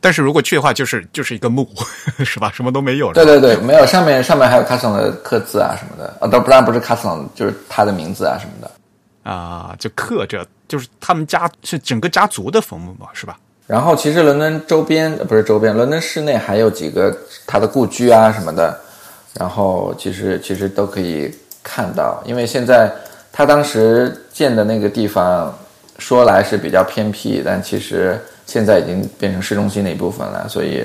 [0.03, 1.65] 但是如果去的话，就是就是一个墓，
[2.27, 2.51] 是吧？
[2.53, 3.13] 什么都没有。
[3.13, 13.39] 对对对，没有上面上面还有卡斯隆的刻字啊什么的啊，都不然不是卡斯隆，就是他的名字啊什么的啊，就刻着，就是他们家是整个家族的坟墓嘛，是吧？
[13.69, 18.77] 然后其实伦敦周边不是周边，伦敦市内还有几个他的故居啊什么的，
[19.39, 22.93] 然后其实其实都可以看到，因为现在
[23.31, 25.57] 他当时建的那个地方
[25.99, 28.21] 说来是比较偏僻，但其实。
[28.47, 30.85] 现在已经变成市中心的一部分了，所以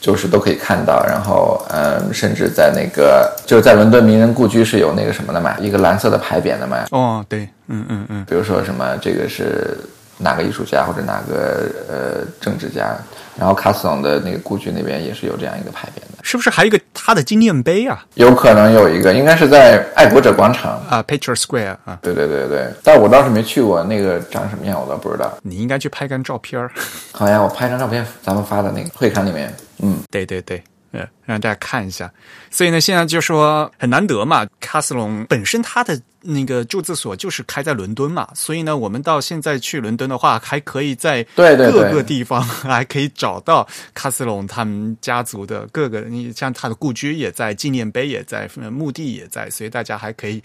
[0.00, 1.04] 就是都可以看到。
[1.06, 6.86] 然后，嗯，甚至在那个就是在伦敦名人故居是有那个什么的嘛，一个蓝色的牌匾的嘛。
[6.90, 9.76] 哦，对，嗯嗯嗯，比如说什么这个是
[10.20, 12.96] 哪个艺术家或者哪个呃政治家。
[13.38, 18.04] 然后卡斯隆的那个故居那边也是有这样一个牌匾的，是不是还有一个他的纪念碑啊？
[18.14, 21.98] 有可能有一个，应该是在爱国者广场啊，Picture Square 啊。
[22.02, 25.32] 对对对对，但我倒是没去过，那个长什么样我倒不知道。
[25.42, 26.70] 你应该去拍张照片儿。
[27.12, 29.54] 好呀，我拍张照片，咱们发的那个会刊里面。
[29.78, 30.62] 嗯，对对对。
[30.92, 32.12] 呃，让大家看一下。
[32.50, 50.42] 所以呢，现在就说很难得嘛，卡斯隆本身它的那个铸字所就是开在伦敦嘛，所以呢，我们到现在去伦敦的话，还可以在各个地方 还可以找到卡斯隆他们家族的各个，你像他的故居也在，纪念碑也在，墓地也在，所以大家还可以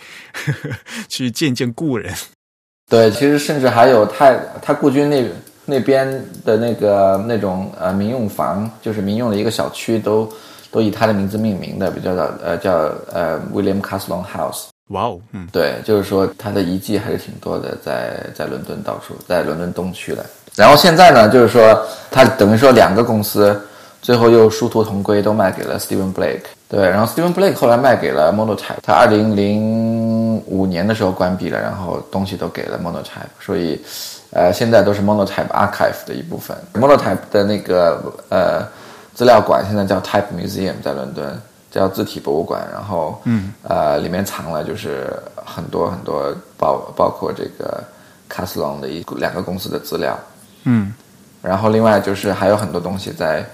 [1.10, 2.14] 去见见故人。
[2.88, 4.32] 对，其实甚至还有他
[4.62, 5.28] 他故居那。
[5.66, 6.08] 那边
[6.46, 10.32] 的那个那种呃民用房，就是民用的一个小区，都
[10.72, 12.72] 都以他的名字命名的，比较叫呃叫
[13.12, 14.66] 呃 William Castellon House。
[14.90, 20.24] 哇哦，嗯，对，就是说他的遗迹还是挺多的，在在伦敦到处，在伦敦东区的。
[20.56, 23.60] 然后现在呢，就是说他等于说两个公司
[24.02, 26.44] 最后又殊途同归，都卖给了 Stephen Blake。
[26.70, 33.82] 对，然后 Stephen Blake 后来卖给了 Monotype，他二零零五年的时候关闭了，然后东西都给了 Monotype，所以。
[34.36, 36.56] 呃，现在都是 Monotype Archive 的一部分。
[36.74, 38.68] Monotype 的那个呃
[39.14, 42.62] 资料馆现在叫 Type Museum，在伦敦叫字体博物馆。
[42.70, 47.82] 然后，嗯，呃，里面藏了就是很多很多包包括这个
[48.28, 50.20] 卡斯隆的一两个公司的资料。
[50.66, 50.94] 嗯
[51.42, 53.46] 然后另外就是还有很多东西在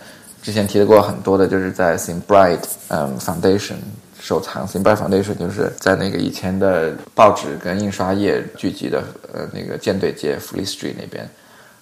[0.41, 3.75] 之前提到过很多的，就是在 Simbright 嗯 Foundation
[4.21, 4.67] 收藏。
[4.67, 9.03] ，Simba Foundation 就是在那个以前的报纸跟印刷业聚集的
[9.33, 11.27] 呃那个舰队街 Fleet Street 那边。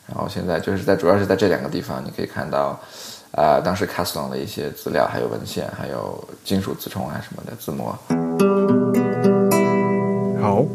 [0.07, 2.79] 然后现在就是在主要是在这两个地方，你可以看到
[3.31, 7.95] 啊、当时 c a s t l o n 的一些资料，还有文献，还有金属自充啊什么的字模。
[10.41, 10.65] 好，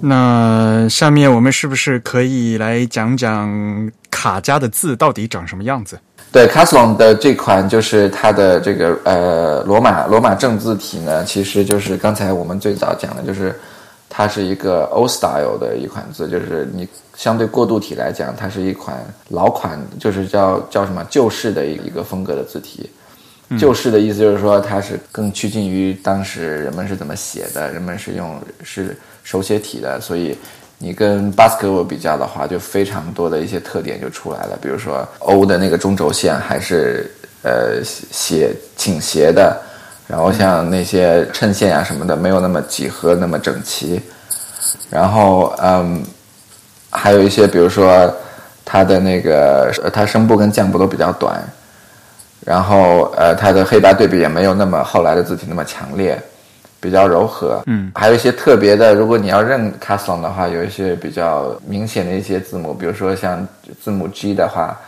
[0.00, 5.98] 那下面我们是不是可以来讲讲卡加的字到底长什么样子？
[6.30, 13.58] 对 c a s l o n 的这款就是它的这个呃罗马罗马正字体呢，其实就是刚才我们最早讲的，就是
[14.10, 18.96] 它是一个 Old Style 的一款字，就是你相对过渡体来讲，它是一款
[19.28, 22.90] 老款，就是叫叫什么旧式的一一个风格的字体。
[23.56, 30.36] 旧式的意思就是说，它是更趋近于当时人们是怎么写的，人们是用是手写体的，所以
[30.76, 37.10] 你跟 Baskerville 比较的话，就非常多的一些特点就出来了，比如说 O 的那个中轴线还是
[37.42, 39.58] 呃斜倾斜的，
[40.06, 43.98] 然后像那些衬线啊什么的没有那么几何那么整齐，
[44.90, 46.04] 然后嗯，
[46.90, 48.14] 还有一些比如说
[48.62, 51.42] 它的那个呃它声部跟降部都比较短。
[52.46, 56.20] 然后呃，它的黑白对比也没有那么后来的字体那么强烈，
[56.80, 57.62] 比较柔和。
[57.66, 63.46] 嗯，还有一些特别的，如果你要认 c a s t l n 的话，有一些比较明显的一些字母，比如说像
[63.82, 64.78] 字母 G 的话，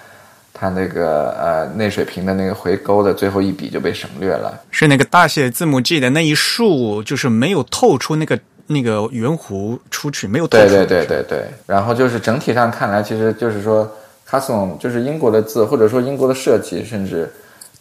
[0.54, 4.58] 它那个呃内水平的那个回勾的最后一笔就被省略了。
[4.70, 10.68] 是那个大写字母 G 的那一竖，就是没有透出那个那个圆弧出去，没有透出。
[10.68, 11.44] 对对对对对。
[11.66, 13.90] 然后就是整体上看来，其实就是说
[14.31, 17.31] c a s t l o n 就是英国的字，或者说英国的设计，甚至。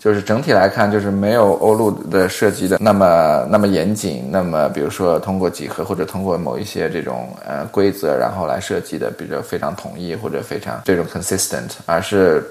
[0.02, 12.42] 就是整体来看，就是没有欧陆的设计的那么那么严谨，那么比如说通过几何或者通过某一些这种呃规则，然后来设计的比较非常统一或者非常这种 consistent，而是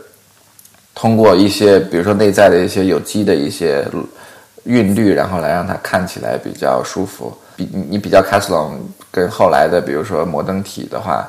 [0.95, 3.83] 通过一些比如说内在的一些有机的一些
[4.65, 7.33] 韵律，然后来让它看起来比较舒服。
[7.57, 8.79] 比你比较 c a s t l o n
[9.11, 11.27] 跟后来的比如说摩登体的话，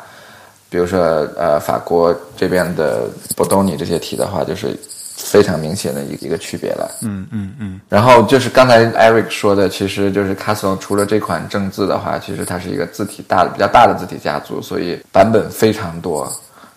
[0.70, 1.00] 比如说
[1.36, 4.78] 呃法国这边的波多尼这些题的话，就是。
[5.22, 7.82] 非常明显的一一个区别了，嗯嗯嗯。
[7.90, 16.26] 然后就是刚才 Eric 说的，其实就是 c a s t l n 除了这款正字的话，其实它是一个字体大的比较大的字体家族，所以版本非常多。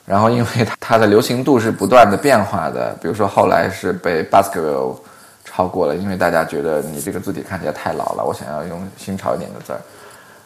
[0.04, 4.96] 然后因为它它的流行度是不断的变化的，比如说后来是被 Baskerville
[5.44, 9.80] 超过了，因为大家觉得你这个字体看起来太老了，我想要用新潮一点的字儿。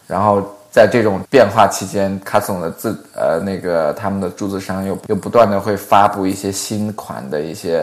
[0.07, 7.83] 然后在这种变化期间 c a s t l o n 的字呃那个他们的铸字商又又不断的会发布一些新款的一些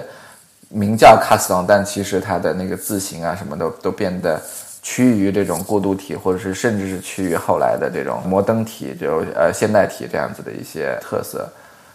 [0.70, 4.40] 名叫 c a s t l o n 但其实它的那个字形啊什么都都变得
[4.84, 11.50] 趋于这种过渡体，或者是甚至是趋于后来的这种摩登体，就呃现代体这样子的一些特色。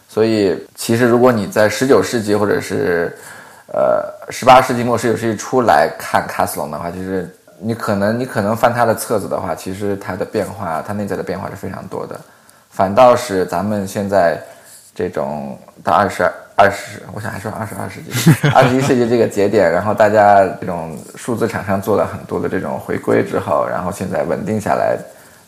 [0.09, 3.17] 所以其实如果你在十九世纪或者是
[3.73, 12.19] 呃十八世纪末十九世纪初来看 c a s t l o n 的话，其实你可能你可能翻他的册子的话，其实他的变化，他内在的变化是非常多的。
[12.71, 14.41] 反倒是咱们现在
[14.95, 16.23] 这种到二十
[16.55, 18.11] 二十，我想还是二十二世纪、
[18.55, 24.97] 二十一世纪这个节点，然后大家这种数字厂商做了很多的这种回归之后，然后现在稳定下来，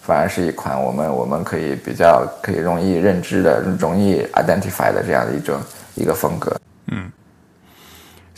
[0.03, 5.61] 反而是一款我们我们可以比较可以容易认知的、容易 identify 的这样的一种
[5.95, 6.57] 一个风格。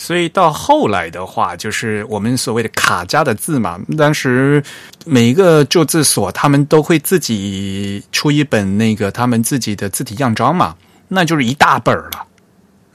[0.02, 3.80] 所以到后来的话，就是我们所谓的卡加的字嘛。
[3.96, 4.60] 当时
[5.06, 10.74] 每一个铸字所，他们都会自己出一本那个他们自己的字体样章嘛，
[11.06, 12.26] 那就是一大本儿了。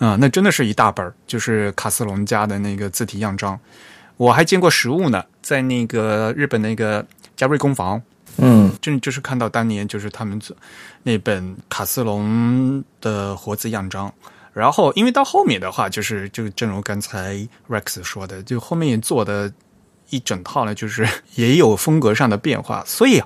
[0.06, 3.58] 啊、那真的是一大本儿，就是卡斯隆家的那个字体样章。
[4.18, 7.06] 我还见过实物呢，在那个日本那个
[7.38, 8.02] 嘉瑞工坊，
[8.36, 10.54] 嗯真就是看到当年就是他们做
[11.04, 14.14] 那本卡斯隆的活字样章。
[14.58, 17.36] 然后，因为到后面的话，就是就正如刚才
[17.70, 19.52] Rex 说的，就后面做的
[20.10, 23.22] 一整套呢，就是 也有风格上的变化，所以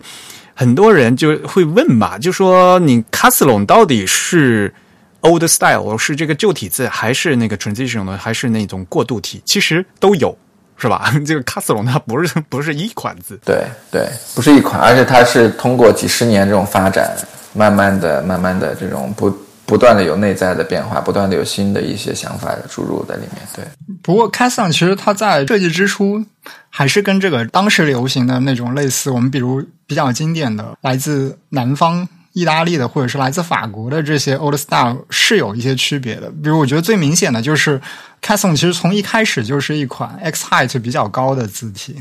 [0.53, 4.73] 很多人就会问嘛，就说你卡斯隆到底是
[5.21, 9.41] old style 是这个旧体字，还是那个 transition 呢，还是那种过渡体？
[9.45, 10.37] 其实都有，
[10.75, 11.13] 是吧？
[11.25, 17.15] 这个卡斯隆它不是不是一款字，对对，不是一款，而且它是通过几十年这种发展，
[17.53, 19.29] 慢慢的、慢慢的这种不
[19.71, 23.41] 不断的有内在的变化，不断的有新的一些想法的注入在里面。
[23.55, 23.63] 对，
[24.03, 26.21] 不过 c a s t o n 其实它在设计之初
[26.69, 36.29] 还是跟这个当时流行的那种类似，我们比如比较经典的来自南方意大利的或者是来自法国的这些 old style 是有一些区别的。
[36.43, 37.79] 比如我觉得最明显的就是
[38.21, 41.95] c a s t o n 其实从一开始就是一款 x height 比较高的字体。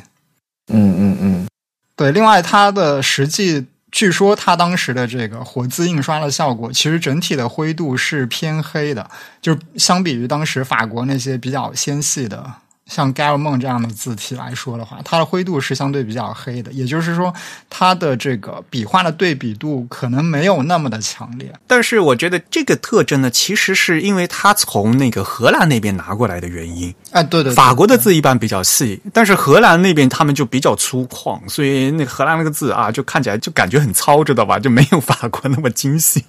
[0.72, 1.46] 嗯嗯嗯，
[1.94, 9.10] 对，另外它的实际据说它当时的这个活字印刷的效果，其实整体的灰度是偏黑的，
[9.42, 12.54] 就相比于当时法国那些比较纤细的。
[12.90, 17.32] 像 g a l m o n 这样的字体来说的话，它的灰度是相对比较黑的，也就是说，
[17.70, 21.50] 它的这个笔画的对比度可能没有那么的强烈。
[21.66, 26.92] 但是我觉得这个特征呢，其实是因为它从那个荷兰那边拿过来的原因。
[27.12, 34.58] 哎，对对，法国的字一般比较细，但是荷兰那边他们就比较粗犷，所以那个荷兰那个字啊，就看起来就感觉很糙，知道吧？
[34.58, 36.24] 就没有法国那么精细。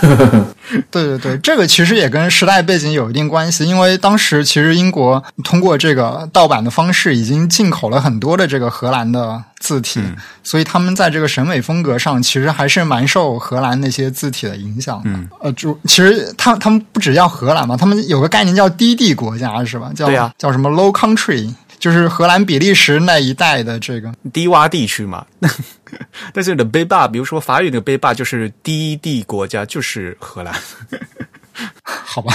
[0.90, 5.97] 对对对，这个其实也跟时代背景有一定关系，因为当时其实英国通过这个
[6.32, 10.00] 盗版的方式，已经进口了很多的这个荷兰的字体，
[10.42, 15.10] 所以他们在这个审美风格上，其实还是蛮受荷兰那些字体的影响的。
[15.40, 19.90] 呃，就其实他他们不只要荷兰嘛，他们有个概念叫低地国家，是吧？
[19.94, 25.24] 叫叫什么 Low Country，就是荷兰、比利时那一带的这个低洼地区嘛。
[26.34, 30.54] 但是的杯坝，比如说法语的杯坝，就是低地国家，就是荷兰。
[31.82, 32.32] 好吧，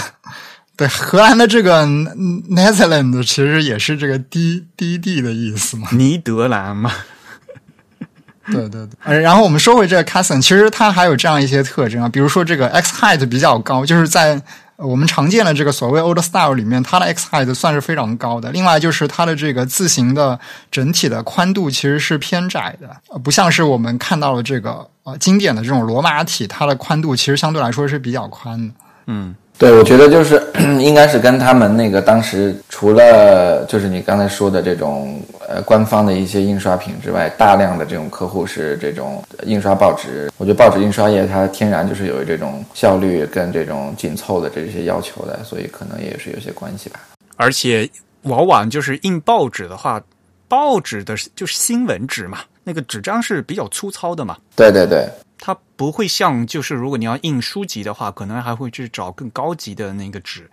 [0.76, 6.92] 对，荷兰的这个 Netherlands 其实也是这个低低地的意思嘛，尼德兰嘛。
[8.52, 14.42] 对对对，然后我们说回这个 Cousin，其实它还有这样一些特征啊，比如说这个 X height 比较高，就是在
[14.76, 18.52] 我们常见的这个所谓 Old Style 里面，它的 X height 算是非常高的。
[18.52, 20.38] 另外就是它的这个字形的
[20.70, 28.74] 整体的宽度其实是偏窄的，不像是我们看到的这个呃经典的这种罗马体，它的宽度其实相对来说是比较宽的。
[29.06, 29.36] 嗯。
[29.64, 30.46] 对，我觉得就是
[30.82, 40.30] 应该是跟他们那个当时除了就是你刚才说的这种呃官方的一些印刷品之外，大量的这种客户是这种印刷报纸。
[40.38, 47.00] 我觉得报纸印刷业它天然就是有这种效率跟这种紧凑的这些要求的，所以可能也是有些关系吧。
[47.38, 47.90] 而且
[48.24, 50.04] 往往就是印报纸的话，
[50.50, 54.36] 报纸的就是新闻纸嘛，那个纸张是比较粗糙的嘛。
[54.58, 55.08] 对对对。
[55.40, 60.50] 它不会像，就是如果你要印书籍的话，可能还会去找更高级的那个纸。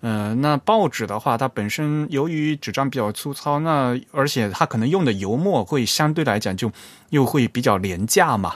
[0.00, 6.72] 呃，那报纸的话，它本身由于纸张比较粗糙，那而且它可能用的油墨会相对来讲就
[7.10, 8.54] 又会比较廉价嘛。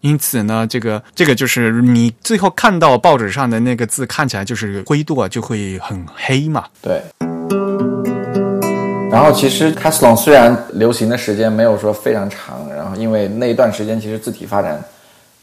[0.00, 6.64] 因此呢，这个这个就是你最后看到报纸上的那个字，看起来就是灰度啊，就会很黑嘛。
[6.80, 7.02] 对。
[9.10, 14.82] 然后其实 c a s l o n 虽然流行的时间没有说非常长，然后因为那一段时间其实字体发展。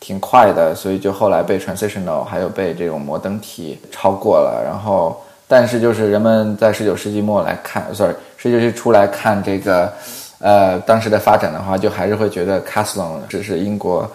[0.07, 4.63] 挺快的，所以就后来被 transitional 还有被这种摩登体超过了。
[4.63, 9.91] 然后，但是就是人们在十九世纪末来看，sorry，十九世纪初来看这个，
[10.39, 14.09] 呃，当时的发展的话，就还是会觉得 castlon 只是英国。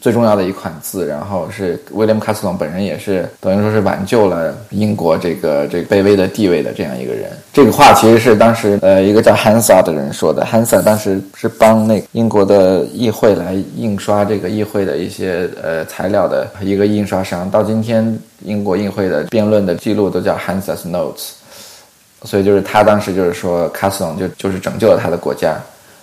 [0.00, 7.30] 最重要的一款字，然后是威廉姆卡斯隆本人也是等于说是挽救了英国这个这个卑微的地位的这样一个人。
[7.52, 10.44] 这个话其实是当时呃一个叫 Hansa 的人说的。
[10.44, 17.50] Hansa 当时是帮那英国的议会来印刷这个议会的一些呃材料的一个印刷商。
[17.50, 21.30] 到今天英国议会的辩论的记录都叫 Hansa's Notes，
[22.22, 25.56] 所以就是他当时就是说卡斯隆就就是拯救了他的国家。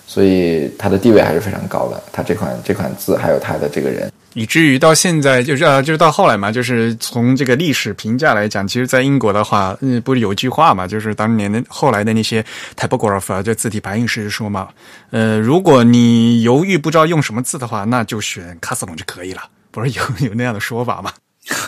[0.08, 12.44] 所以他的地位还是非常高的，他这款这款字还有他的这个人，以至于到现在就是啊，就是到后来嘛，就是从这个历史评价来讲，其实，在英国的话，嗯，不是有句话嘛，就是当年的后来的那些
[12.78, 14.70] typographer 就字体排印师说嘛，
[15.12, 19.42] 呃，如果你犹豫不知道用什么字的话，那就选卡斯隆就可以了，
[19.72, 21.12] 不是有有那样的说法吗？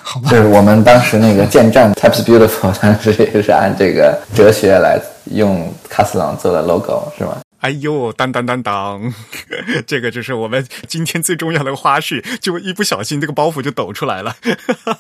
[0.04, 5.00] 好吧，就是我们当时那个建站 types beautiful，当时也是按这个哲学来
[5.32, 7.38] 用卡斯朗做的 logo，是吗？
[7.60, 9.14] 哎呦，当当当当，
[9.88, 14.36] 这个就是我们今天最重要的花絮，就一不小心这个包袱就抖出来了。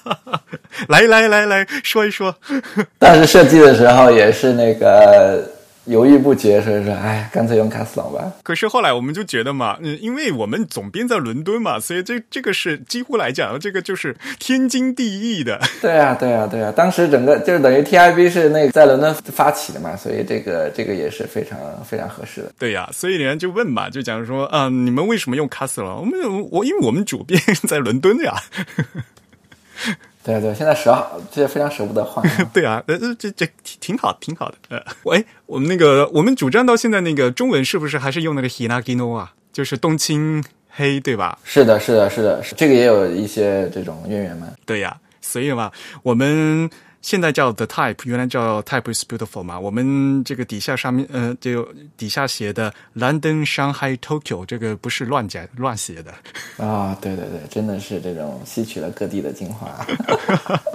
[0.89, 2.35] 来来来来说一说，
[2.99, 5.56] 当时设计的时候也是那个。
[5.87, 8.31] 犹豫不决，所以说，哎，干脆用卡斯朗吧。
[8.43, 15.59] 可是后来我们就觉得嘛，嗯，因为我们总编在伦敦嘛，所以这这个是几乎来讲，这个就是天经地义的。
[15.81, 16.71] 对啊，对啊，对啊。
[16.75, 22.51] 当时整个就是等于 TIB 是那个在伦敦发起的嘛，所以这个这个也是非常非常合适的。
[22.59, 25.99] 对呀，所以人家就问嘛，就讲说，啊，你们为什么用卡斯朗？
[25.99, 26.19] 我们
[26.51, 28.35] 我因为我们主编在伦敦呀。
[30.27, 32.21] 对对，现在舍好，这非常舍不得换。
[32.51, 34.57] 对啊，呃，这这挺挺好，挺好的。
[34.67, 39.33] 呃，喂，我们那个我们主站到现在那个中文是不是还是用那个 hinagino 啊？
[39.53, 41.39] 就是冬青黑，对吧？
[41.45, 44.47] 是的，是的，是的，这个也有一些这种渊源嘛。
[44.65, 45.71] 对呀，所以嘛，
[46.03, 46.69] 我们。
[47.07, 49.57] 现在叫 The Type，原来叫 Type is Beautiful 嘛。
[49.57, 56.13] 我们这个底下上面，呃，就底下写的 London、Shanghai、Tokyo，这个不是乱讲乱写的
[56.57, 56.93] 啊。
[56.99, 59.87] 对对对，真的是这种吸取了各地的精华。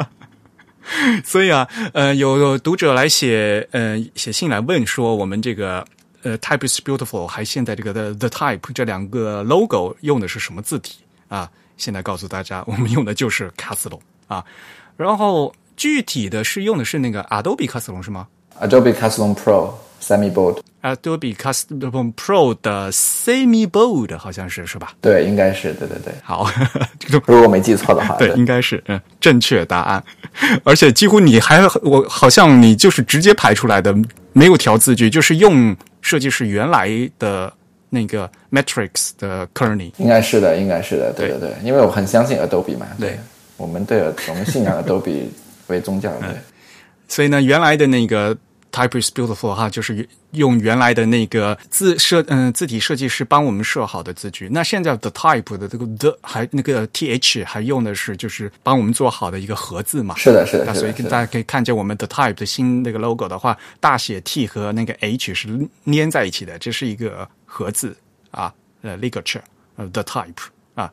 [1.22, 5.86] 所以啊，呃，有读者来写，呃，写信来问说，我们这个
[6.22, 11.50] 呃，Type is beautiful，还现在这个的 The Type 这两个 logo 用的是什么字体啊？
[11.76, 14.42] 现在告诉大家，我们用的就是 Castle 啊。
[14.96, 18.26] 然后具体的是用的是那个 Adobe Castle 是吗
[18.60, 19.70] ？Adobe Caslon Pro
[20.00, 24.92] Semi Bold，Adobe Custom Pro 的 Semi Bold 好像是是吧？
[25.00, 26.50] 对，应该是，对对对，好，
[26.98, 30.02] 这个如果我没记错的话，对，应该是嗯正确答案。
[30.64, 33.94] 而且几乎你还我好像你就是直接排出来的，
[34.32, 37.52] 没有调字句，就是用设计师原来的
[37.90, 39.92] 那个 Matrix 的 kernel。
[39.98, 43.18] 应该是的，应该是的，对对对，因为我很相信 Adobe 嘛，对，
[43.56, 45.26] 我们对我们信仰 Adobe
[45.72, 46.36] 为宗教，对。
[47.08, 48.34] 所以呢，原来的那个
[48.70, 54.48] Type is beautiful 哈，就是用原来的那个字设嗯、字体设计师帮我们设好的字句。
[54.50, 60.14] 那现在的 Type 的这个 the 还那个 th 还用的是就是帮我们做好的一个合字嘛。
[60.16, 65.48] 是的，是的，那所以大家可以看见我们的 Type 的新那个 logo 的话，大写 T 和那个 H 是
[65.84, 67.94] 粘在一起的，这是一个合字
[68.30, 69.42] 啊，呃，ligature，
[69.76, 70.90] 呃，the Type 啊。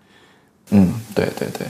[0.72, 1.66] 嗯，对对对，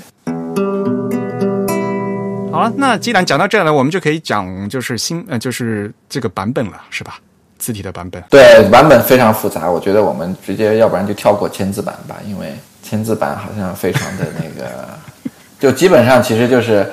[2.60, 7.20] 好，那既然讲到这儿了，我们就可以讲就是新呃就是这个版本了，是吧？
[7.57, 8.24] 字体的版本。
[8.30, 12.53] 对，版本非常复杂，我觉得我们直接要不然就跳过签字版吧，因为
[12.84, 14.88] 签字版好像非常的那个，
[15.60, 16.89] 就基本上其实就是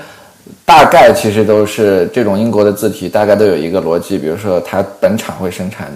[0.64, 5.90] 大概其实都是这种英国的字体，大概都有一个逻辑，比如说它本厂会生产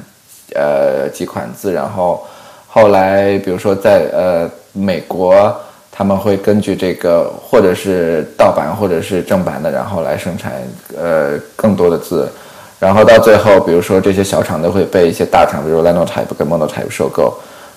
[0.54, 2.24] 呃几款字，然后
[2.66, 5.54] 后来比如说在呃美国。
[6.00, 10.54] 他们会根据这个，或者是盗版，或者是正版的，然后来生产
[10.96, 12.26] 呃更多的字，
[12.78, 17.34] 然后到最后，比如说这些小厂都会被一些大厂，比如 Linotype 跟 Monotype 收购，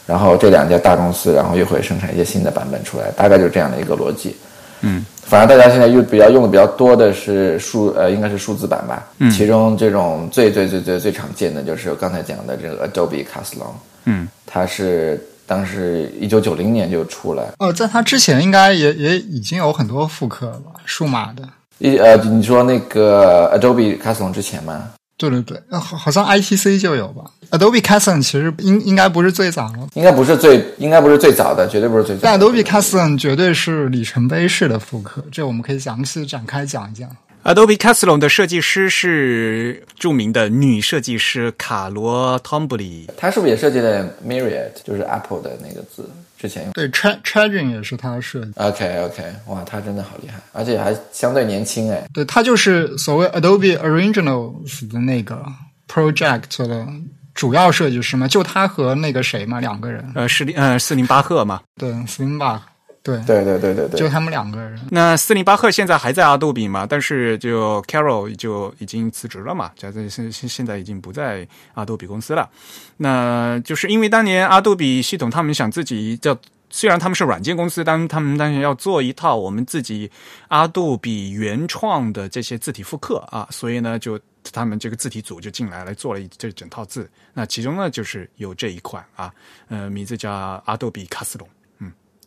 [0.08, 4.38] 然后这两家大公司，然后又会生产一些新的版本出来，大概就是这样的一个逻辑。
[4.80, 9.06] 嗯，反正大家现在用比较用的比较多的是数呃，应该是数字版吧。
[9.20, 13.68] 嗯，其中这种最最最最最常见的就是我刚才讲的这个 Adobe Caslon。
[14.06, 15.22] 嗯，它是
[15.54, 17.44] 当时一九九零年就出来。
[17.60, 21.48] 哦，在它之前应该也也已经有很多复刻了吧，数码的。
[21.78, 24.90] 一呃，你说那个 Adobe Caslon 之前吗？
[25.16, 27.24] 对对对，呃好好像 ITC 就有吧。
[27.52, 32.40] Adobe Custom 其实应应该不是最早了，应该不是最，应该不是最早的，绝对不是最早但。
[32.40, 37.08] Adobe Custom 绝对是里程碑式的复刻，这我们可以详细展开讲一讲。
[37.44, 43.10] Adobe Caslon 的设计师是著名的女设计师卡罗·汤布里。
[43.18, 46.10] 她是不是也设计了 Myriad，就是 Apple 的那个字？
[46.40, 46.72] 之前用。
[46.72, 52.08] 对 Tra Tragin 也是她的设计，OK OK，哇，她真的好厉害，而且还相对年轻哎。
[52.14, 55.46] 对，她就是所谓 Adobe Originals 的那个
[55.90, 56.88] project 的
[57.34, 61.60] 主要设计师嘛，就她和那个谁嘛，两个人，呃，是林呃斯林巴赫嘛。
[61.78, 62.62] 对 i m b a
[63.04, 64.80] 对，对对对对对，就他们两个人。
[64.90, 66.88] 那斯林巴赫现在还在阿杜比嘛？
[66.90, 72.50] 但是就 Carol 就已经辞职了嘛，在这现现现在已经不在阿杜比公司了。
[72.98, 76.36] 那就是因为当年阿杜比系统他们想自己叫。
[76.76, 80.10] 虽然他们是软件公司，但他们当然要做一套我们自己
[80.48, 84.20] 阿杜比原创的这些字体复刻啊，所以呢，就
[84.52, 87.08] 他们这个字体组就进来来做了一这整套字。
[87.32, 89.32] 那其中呢，就是有这一款啊，
[89.68, 90.32] 呃，名字叫
[90.66, 91.63] 阿杜比卡斯隆，嗯，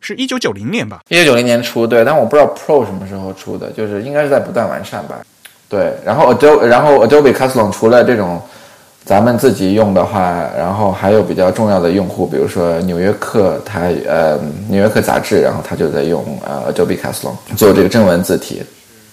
[0.07, 1.01] 是一九九零年吧？
[1.09, 5.19] 一九九零年出，对，但我不知道 Pro 什么时候出的，就是应该是在不断完善吧。
[5.69, 8.41] 对，然后 Adobe，然后 Adobe Caslon 除了这种
[9.05, 14.39] 咱们自己用的话，然后还有比较重要的用户，比如说《纽约客》，它呃
[14.69, 18.63] 《纽约客》杂志，然后它就在用呃 Adobe Caslon 做这个正文字体。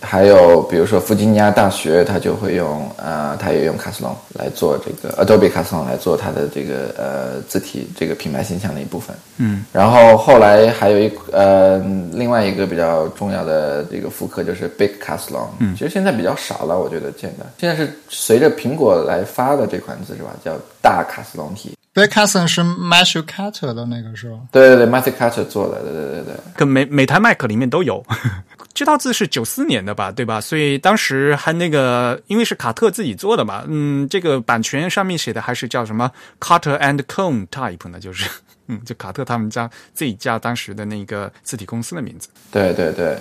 [0.05, 9.15] 还有比如说弗吉尼亚大学，它就会用呃，它也用 Caslon 来做这个 Adobe Caslon 来做它的这个呃字体这个品牌形象的一部分。
[9.37, 11.77] 嗯，然后后来还有一呃
[12.11, 17.45] 另外一个比较重要的这个复刻就是 Big Caslon，嗯，其实现在比较少了，我觉得见的。
[17.57, 20.29] 现在是随着苹果来发的这款字是吧？
[20.43, 20.53] 叫
[20.83, 21.73] 大卡斯隆体。
[21.95, 24.39] c k Custom 是 Matthew Carter 的那个是吧？
[24.51, 26.35] 对对对，Matthew Carter 做的，对对对对。
[26.57, 28.03] 跟每每台 Mac 里面都有。
[28.73, 30.41] 这套字是九四年的吧，对吧？
[30.41, 38.27] 所以当时还那个，因为是卡特自己做的嘛，嗯，这个版权上面写的还是叫什么 Carter and Cone Type 呢，就是，
[38.67, 42.27] 嗯，就卡特他们家自己家当时的那个字体公司的名字。
[42.51, 43.15] 对对对，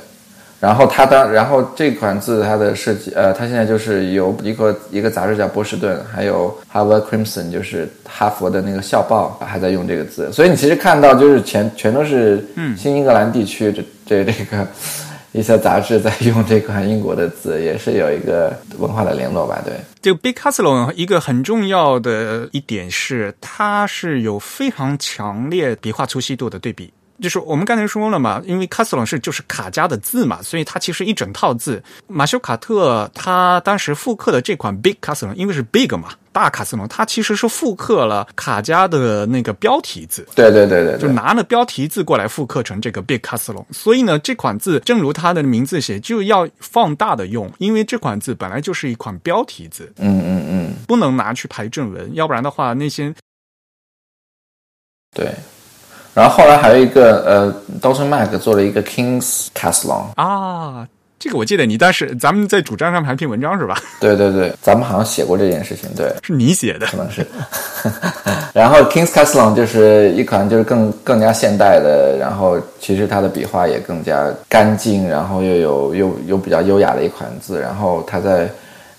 [0.63, 12.47] 然后它当然后这款字它的设计，呃，它现在就是有一个一个杂志叫波士顿，还有 Harvard Crimson，就是哈佛的那个校报还在用这个字，所以你其实看到就是全全都是
[12.79, 14.65] 新英格兰地区这这这个
[15.33, 19.61] 一些杂志在用这款英国的字，也是有一个文化的联络吧？
[19.65, 19.75] 对。
[20.01, 26.93] 这个 Big Caslon 一个很重要的一点是，它是有非常强烈笔画粗细度的对比。
[27.23, 31.83] 就是我们刚才说了嘛，因为卡斯隆是就是卡加的字嘛，所以它其实一整套字。
[32.09, 40.27] 马修卡特他当时复刻的这款 Big 卡斯隆，因为是 Big 嘛，大卡斯隆，它其实是复刻了卡加的那个标题字。
[40.35, 43.65] 对对对对，就拿了标题字过来复刻成这个 Big 卡斯隆。
[43.71, 49.93] 所以呢，这款字正如它的名字写，就要放大的用，因为这款字本来就是一款标题字。
[49.99, 53.15] 嗯嗯嗯，不能拿去排正文，要不然的话那些
[55.15, 55.33] 对。
[56.15, 57.51] 然后后来还有一个呃
[57.81, 60.87] d o s o n Mac 做了一个 Kings Castle 啊，
[61.19, 63.79] 这个我记得你当时咱们在主站上还篇文章是吧？
[64.01, 67.27] 对对对，咱们好像写过这件事情，对，是你写的，可能是。
[68.53, 78.51] 然后 Kings Castle 就是一款就是更更加现代的，然后其实它的笔画也更加干净，然后又有又又比较优雅的一款字，然后它在。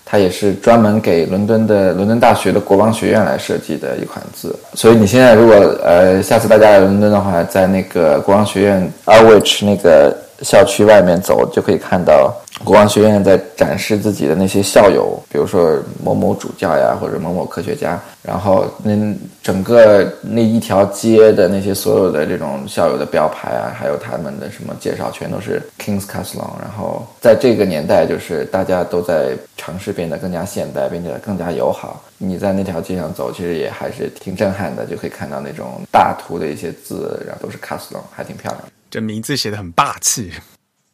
[0.04, 12.34] 它也是专门给伦敦的伦敦大学的国王学院来设计的一款字，所以你现在如果呃下次大家来伦敦的话，在那个国王学院 Arwich 那个校区外面走，就可以看到。
[12.62, 18.00] 国王学院在展示自己的那些校友，比如说某某主教呀，或者某某科学家。
[18.22, 18.94] 然后，那
[19.42, 26.38] 整个那一条街的那些所有的这种校友的标牌啊，还有他们的什么介绍，全都是 Kings Castle。
[26.62, 32.00] 然后，在这个年代，就是大家都在尝试变得更加现代，并且更加友好。
[32.16, 38.62] 你在那条街上走，其实也还是挺震撼的，就可以看到那种大图的一些字，然后都是 Castle，还挺漂亮。
[38.94, 40.30] 这名字写的很霸气。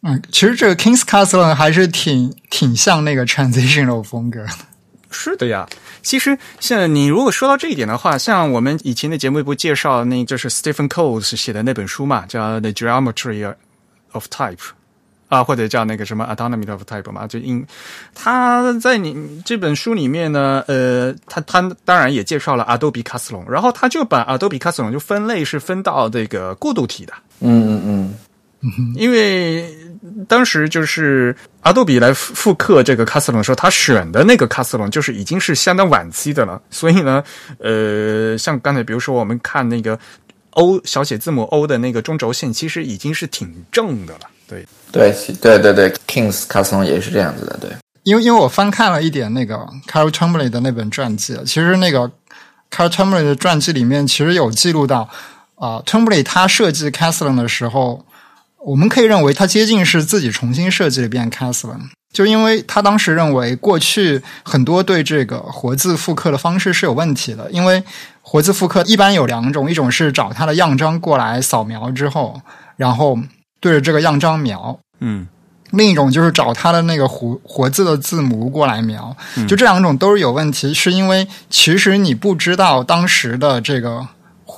[0.00, 4.52] 嗯，其实这个 Kings Castle 还是挺挺像那个 transitional 风格的。
[5.10, 5.68] 是的呀，
[6.00, 13.54] 其实像你如果说到这一点的话，像我们以前的节目不介绍，那就是 Stephen Coles 写的那本书嘛，叫《The Geometry
[14.12, 14.56] of Type》
[15.28, 17.66] 啊，或者叫那个什么《Anatomy of Type》嘛，就因
[18.14, 27.12] 他在你这本书里面呢，呃，他他当然也介绍了 Adobe Castle，然后他就把 Adobe Castle 就分类是分到这个过渡体的。
[27.40, 28.14] 嗯嗯
[28.62, 29.76] 嗯，因为。
[30.28, 36.60] 当时就是阿杜比来复刻这个卡斯隆的时候，他选的那个卡斯隆就是已经是相当晚期的了。
[36.70, 37.22] 所以呢，
[37.58, 39.98] 呃，像刚才比如说我们看那个
[40.50, 44.20] O 小写字母 O 的那个中轴线，其实已经是挺正的了。
[44.48, 47.58] 对，对，对，对，对，Kings 卡斯隆也是这样子的。
[47.60, 47.70] 对，
[48.04, 52.10] 因为因为我翻看了一点那个 Carol t u m b l y 的那本传记，其实那个
[52.70, 55.08] Carol t u m b l y 的传记里面其实有记录到
[55.60, 58.04] 啊 t u m b l y 他设计 c a s l o n 的时候。
[58.62, 61.74] 我们可以认为，他接近是自己重新设计了一遍 Castle，
[62.12, 67.82] 就因为他当时认为过去很多对这个活字复刻的方式是有问题的，因为
[68.20, 72.38] 活字复刻一般有两种，一种是找它的样章过来扫描之后，
[72.76, 73.18] 然后
[73.62, 75.26] 对着这个样章描，嗯，
[75.70, 79.16] 另一种就是找它的那个活活字的字母过来描，
[79.48, 84.06] 就这两种都是有问题，是因为其实你不知道当时的这个。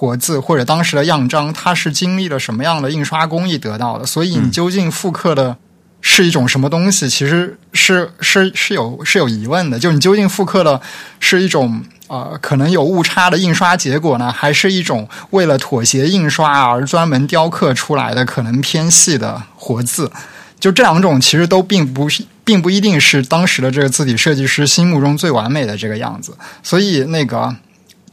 [0.02, 4.04] 活字或者当时的样章，它是经历了什么样的印刷工艺得到的？
[4.04, 5.56] 所以你究竟复刻的
[6.00, 7.08] 是一种什么东西？
[7.08, 9.78] 其实是是是有是有疑问的。
[9.78, 10.80] 就你究竟复刻的
[11.20, 20.10] 是一种呃可能有误差的印刷结果呢，还是一种为了妥协印刷而专门雕刻出来的可能偏细的活字？
[20.58, 26.36] 就这两种其实都并不是，并不一定是当时的这个字体设计师心目中最完美的这个样子。
[26.64, 27.54] 所以那个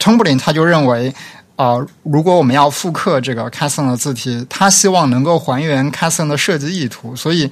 [0.05, 1.11] l i n 他就认为。
[1.59, 7.51] 啊，如果我们要复刻这个 caston 的字体，他希望能够还原 caston 的设计意图，所以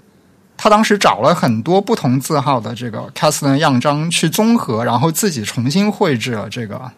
[0.56, 6.90] 他当时找了很多不同字号的这个 Casson 的样章去综合，然后自己重新绘制了这个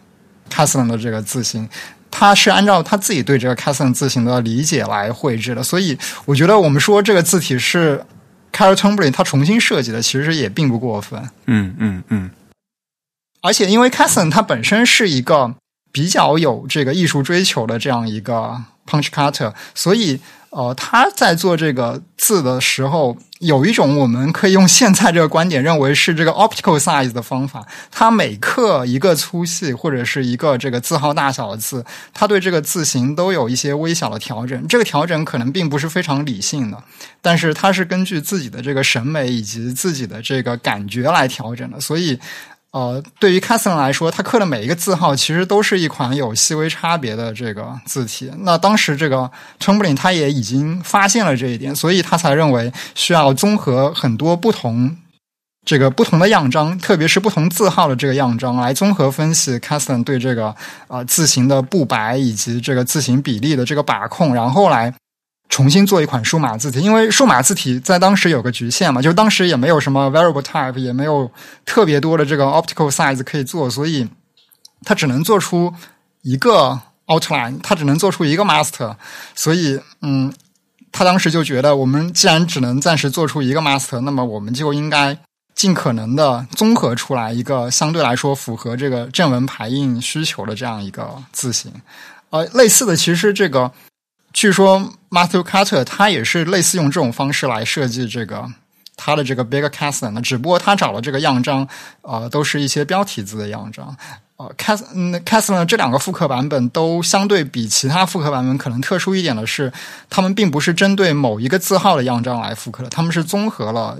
[0.48, 1.68] caston 的这个字形。
[2.12, 8.00] 他是按照他自己对这个 caston 字形的理解来绘制的，所以我觉得我们说这个字体是
[8.52, 11.20] Carl t u m b l y 他重新设计的，其实也并不过分。
[11.46, 12.30] 嗯嗯嗯。
[13.42, 15.56] 而且因为 caston 它本身是一个。
[15.92, 20.20] 比较有这个艺术追求的这样一个 punch cutter，所以
[20.50, 27.64] 呃，他在做这个字的时候，有一种我们可以用现在这个观点认为是这个 optical size 的方法。
[27.90, 34.66] 他每刻一个粗细或者是一个这个字号大小的字，他对这个字形都有一些微小的调整。
[34.66, 36.82] 这个调整可能并不是非常理性的，
[37.22, 42.18] 但是他是根据自己的这个审美以及自己的这个感觉来调整的，所以。
[42.72, 48.30] 呃，对于 c a s s o n 来说，他刻的每一个字号其实都是一款有细微差别的这个字体。
[48.38, 54.96] 那当时这个 t r u m b l i n 他也已经发现了这一点，所以他才认为需要综合很多不同
[55.66, 60.54] 这个不同的样章，特别是不同字号的这个样章，来综合分析 c a s s o n 对这个
[60.86, 64.94] 啊字形的布白以及这个字形比例的这个把控，然后来。
[65.50, 71.30] 重新做一款数码字体，因为数码字体在当时有个局限嘛，就当时也没有什么 variable type，也没有
[71.66, 74.08] 特别多的这个 optical size 可以做，所以
[74.84, 75.74] 它只能做出
[76.22, 78.94] 一个 outline，它只能做出一个 master，
[79.34, 80.32] 所以嗯，
[80.92, 85.18] 他当时就觉得，我们既然只能暂时做出一个 master，那么我们就应该
[85.56, 91.72] 尽可能的综合出来一个相对来说符合这个正文排印需求的这样一个字形。
[92.30, 93.72] 呃，类似的，其实这个
[94.32, 98.48] 据说 Matthew Carter 他也是类似用这种方式来设计这个
[98.96, 101.66] 他的这个 Big cast 的，只不过他找的这个样章，
[102.02, 103.96] 呃，都是一些标题字的样章。
[104.36, 109.70] 呃，Cas 嗯 Caslin 这两个复刻版本都相对比其他复刻版本可能特殊一点的是，
[110.08, 113.98] 他们并不是针对某一个字号的样章来复刻的，他们是综合了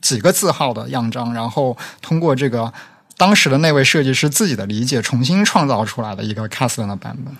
[0.00, 2.72] 几个字号的样章，然后通过这个
[3.18, 7.34] 当时的那位设计师自己的理解，重新创造出来的一个 cast 的版本。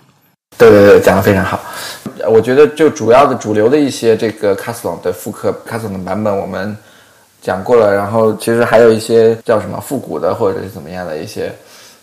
[0.57, 1.59] 对对对，讲的非常好。
[2.27, 6.75] 我觉得就主要的主流的一些这个 o n 的复刻 o n 的版本，我们
[7.41, 7.93] 讲过了。
[7.93, 11.53] 然后其实还有一些叫什么复古的，或者是怎么样的一些，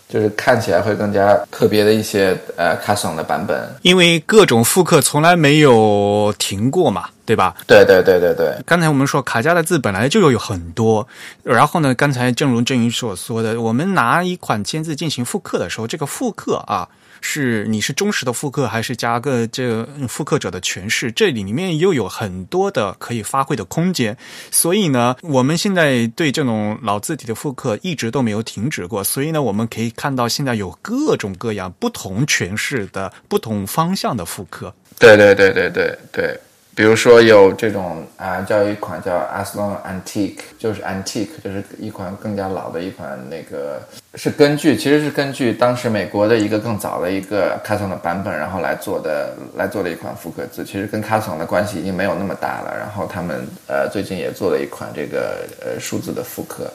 [0.07, 3.61] 就是看起来会更加特别的一些呃 o n 的版本。
[3.81, 7.53] 因为各种复刻从来没有停过嘛，对吧？
[7.67, 8.55] 对对对对对。
[8.65, 11.05] 刚才我们说卡加的字本来就有很多，
[11.43, 16.87] 然后呢，刚才正如郑云所说的，我们拿一款签字进行复刻的时候，这个复刻啊。
[17.27, 21.11] 是你是忠实的复刻，还是加个这个复刻者的诠释？
[21.11, 24.15] 这里里面又有很多的可以发挥的空间。
[24.51, 29.03] 所以呢，我们现在对这种老字体的复刻一直都没有停止过。
[29.03, 34.71] 所以呢，我们可以看到现在有各种各样不同诠释的不同方向的复刻。
[34.99, 36.39] 对对对对对对。
[36.75, 43.81] 比如说有这种啊，叫一款叫 Aslon Antique，就是 Antique，就是一款更加老的一款那个，
[44.15, 52.75] 是根据其实是根据当时美国的一个更早的一个 c a s o n 的版本，然后来做的来做的一款复刻字，其实跟 c a s o n 的关系已经没有那么大了。
[52.77, 56.69] 然后他们呃最近也做了一款这个呃数字的复刻。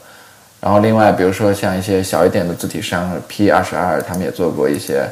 [0.63, 5.07] 然后另外比如说像一些小一点的字体商 P 二十二，他们也做过一些。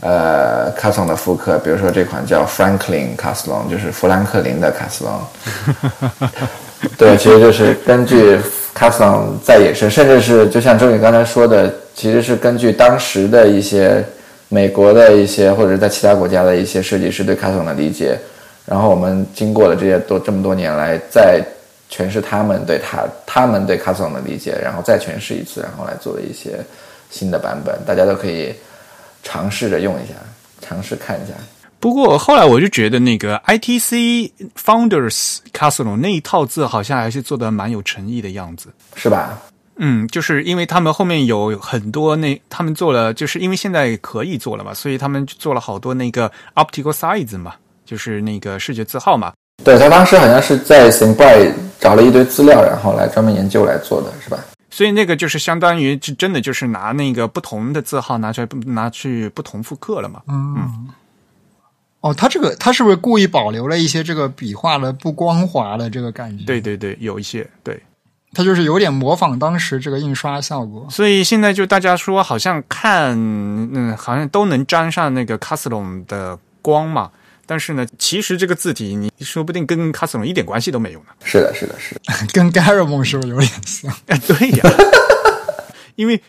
[0.00, 5.12] 呃，卡斯隆的复刻，比如说这款叫 Franklin 卡斯隆，就是富兰克林的卡斯隆。
[6.98, 8.38] 对，其实就是根据
[8.74, 14.04] 卡斯隆在衍生，甚至是就像周宇刚才说的，其实是根据当时的一些
[14.50, 18.18] 美国的一些或者在其他国家的一些设计师对卡斯隆的理解，
[18.66, 21.42] 然后我们经过了这些多这么多年来，再
[21.90, 26.58] 诠释他们对他他们对卡斯隆的理解，然后再诠释一次，然后来做的一些
[27.10, 28.54] 新的版本，大家都可以。
[29.24, 30.14] 尝试着用一下，
[30.60, 31.34] 尝试看一下。
[31.80, 39.38] 不过后来我就觉得那个 ITC Founders Castle 那一套字好像还是做的蛮有诚意的样子，是吧？
[39.76, 47.54] 嗯，就是因为他们后面有很多那他们做了，就是因为现在可以做了嘛，所以他们做了好多那个 optical size 嘛，
[47.84, 49.32] 就是那个视觉字号嘛。
[49.64, 54.38] 对他当时好像是在 s i m b y 找了一堆资料，然后来专门研究来做的是吧？
[54.74, 60.20] 所以那个就是相当于，真的就是拿那个不同的字号拿出来，拿去不同复刻了嘛。
[60.26, 60.88] 嗯。
[62.00, 66.44] 哦，他这个他是不是故意保留了一些这个笔画的不光滑的这个感觉？
[66.44, 67.80] 对对对，有一些对。
[68.32, 70.88] 他就是有点模仿当时这个印刷效果。
[70.90, 77.12] 所以现在就大家说，好像看，嗯，好像都能沾上那个卡斯隆的光嘛。
[77.46, 81.06] 但是呢，其实这个字体，你说不定跟卡斯隆一点关系都没有呢。
[81.24, 82.00] 是的，是的，是的，
[82.32, 83.94] 跟 Garamond 是不是有点像？
[84.06, 84.70] 哎， 对呀，
[85.96, 86.20] 因为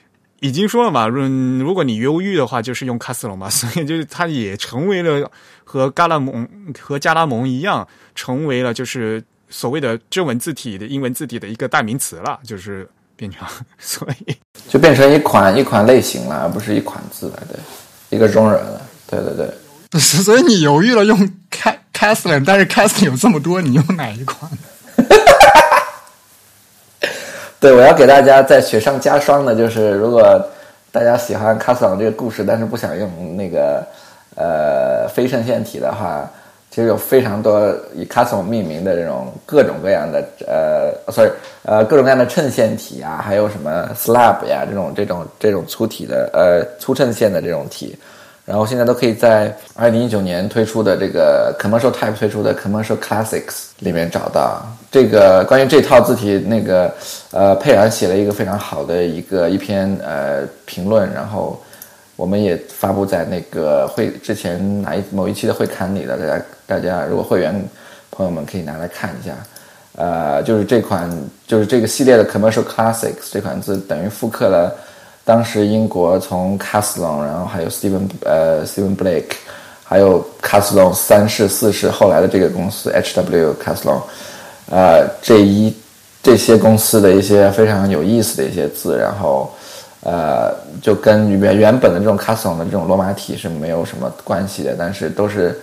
[0.42, 1.22] 已经说了嘛，如
[1.64, 5.32] 如果你忧郁的话，就是用卡斯隆嘛，所以就是它也成为了
[5.64, 6.48] 和加拉蒙
[6.80, 13.48] 和加拉蒙一样，成为了就是所谓的正文字体的英文字体的一个代名词了，就是变成，
[13.80, 14.36] 所以
[14.70, 19.50] 就变成一款一款类型了，而不是一款字了，对，一个中人了，对对对。
[20.00, 21.18] 所以你犹豫了用
[21.50, 24.52] Cas Caslin，但是 Caslin 有这么多，你用哪一款？
[27.60, 30.46] 对，我要给大家再雪上加霜的，就是如果
[30.92, 33.88] 大家喜欢 Caslin 这个故事，但是不想用那个
[34.36, 36.30] 呃非衬线体的话，
[36.70, 41.32] 其实有非常多以 Caslin 命名的这种各种各样的呃，sorry，
[41.64, 47.98] 呃各种各样的衬线体啊，还有什么 Slab 呀这种这种这种粗体的呃粗衬线的这种体。
[48.46, 56.94] 然后现在都可以在二零一九年推出的这个 Commercial Type 推出的 Commercial Classics 里面找到这个关于这套字体，那个
[57.32, 61.60] 呃佩尔写了一个非常好的一个一篇呃评论，然后
[62.16, 67.68] 我们也发布在那个会之前哪一某一期的会刊里的，大家大家如果会员
[68.12, 69.34] 朋友们可以拿来看一下，
[69.96, 71.10] 呃，就是这款
[71.48, 74.72] 就是这个系列的 Commercial Classics 这款字等于复刻了。
[75.26, 79.34] 当时英国从卡斯隆，然后还有 Steven 呃 Steven Blake，
[79.84, 83.54] 还有卡斯隆三世四世，后来的这个公司 H.W.
[83.56, 84.00] 卡斯隆，
[84.70, 85.76] 呃这一
[86.22, 89.52] 这些公司的一些非常有意思的一些字，然后
[90.02, 95.60] 呃，就跟原原本的这种卡斯隆的这种罗马体是没有什么关系的，但是都是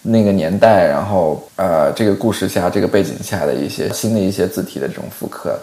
[0.00, 5.58] 那个年代，然后呃，这个故事下这个背景下的一些新的一些字体的这种复刻。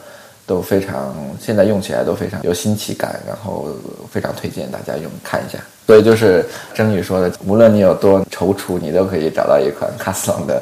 [0.46, 3.70] 都非常，现在用起来都非常有新奇感，然后
[4.10, 5.60] 非常推荐大家用看一下。
[5.88, 10.62] 所以就是曾宇说的，无论你有多踌躇，你都可以找到一款卡斯隆的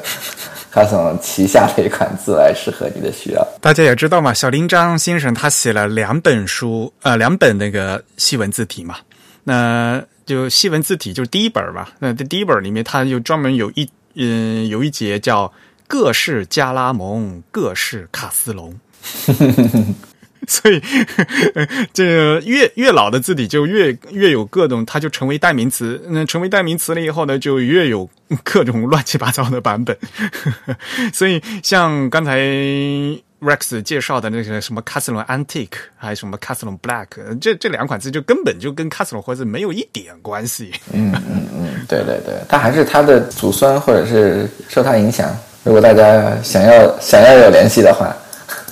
[0.70, 3.46] 卡斯隆旗下的一款字来适合你的需要。
[3.60, 8.96] 大家也知道嘛，小林章先生他写了两本书，呃，两本那个西文字体嘛。
[9.44, 11.92] 那就西文字体就是第一本吧。
[11.98, 15.50] 那这第一本里面，他就专门有一嗯有一节叫
[15.86, 18.74] 各式加拉蒙，各式卡斯隆。
[20.48, 20.82] 所以，
[21.92, 26.02] 这个越越老的字体就越越有各种，它就成为代名词。
[26.08, 28.08] 那成为代名词了以后呢，就越有
[28.42, 29.96] 各种乱七八糟的版本。
[31.12, 32.38] 所以，像刚才
[33.40, 37.06] Rex 介绍的那个什么 cast lon Antique，还有什么 cast lon Black，
[37.38, 40.72] 这这两款字就根本就跟 cast lon 或者没有一点关系。
[40.92, 45.30] 嗯嗯嗯，对对对，它还是它的祖孙，或者是受它影响。
[45.62, 48.16] 如果大家想要想要有联系的话。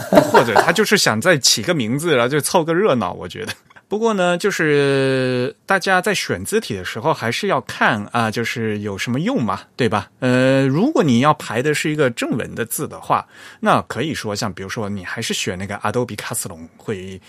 [0.31, 3.13] 或者他就是想再起个名字，然后就凑个热闹。
[3.13, 3.53] 我觉得，
[3.89, 10.11] 不过呢，就是大家在选字体的时候，还是要看啊，就是有什么用嘛，对吧？
[10.21, 13.27] 呃，如果你要排的是一个正文的字的话，
[13.61, 17.21] 那可以说像比如说，你还是选那个 Adobe 卡斯隆会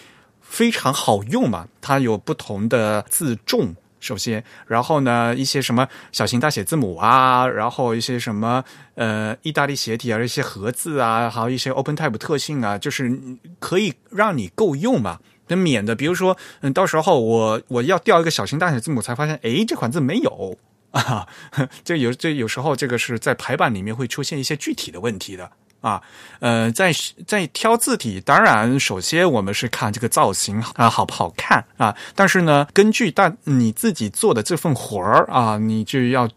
[0.42, 3.76] 非常好用嘛，它有不同的字重。
[4.00, 8.64] 首先，然后呢，一些什么小型大写字母啊，然后一些什么
[8.95, 13.12] 呃意大利斜体啊，一些盒字啊，还有一些 OpenType 特性啊，就是
[13.60, 15.20] 可以让你够用嘛。
[15.47, 20.58] 那免得比如说，嗯，到时候我我要调一个小型大写字母，才发现，哎，这款字没有
[20.91, 21.28] 啊。
[21.84, 25.52] 这有这有时候这个是在排版里面会出现一些具体的问题的。
[25.82, 26.02] 啊，
[26.40, 26.92] 呃，在
[27.26, 36.30] 在挑字体，当然首先我们是看这个造型啊好不好看啊，但是呢，根据大你自己做的这份活儿啊，你就要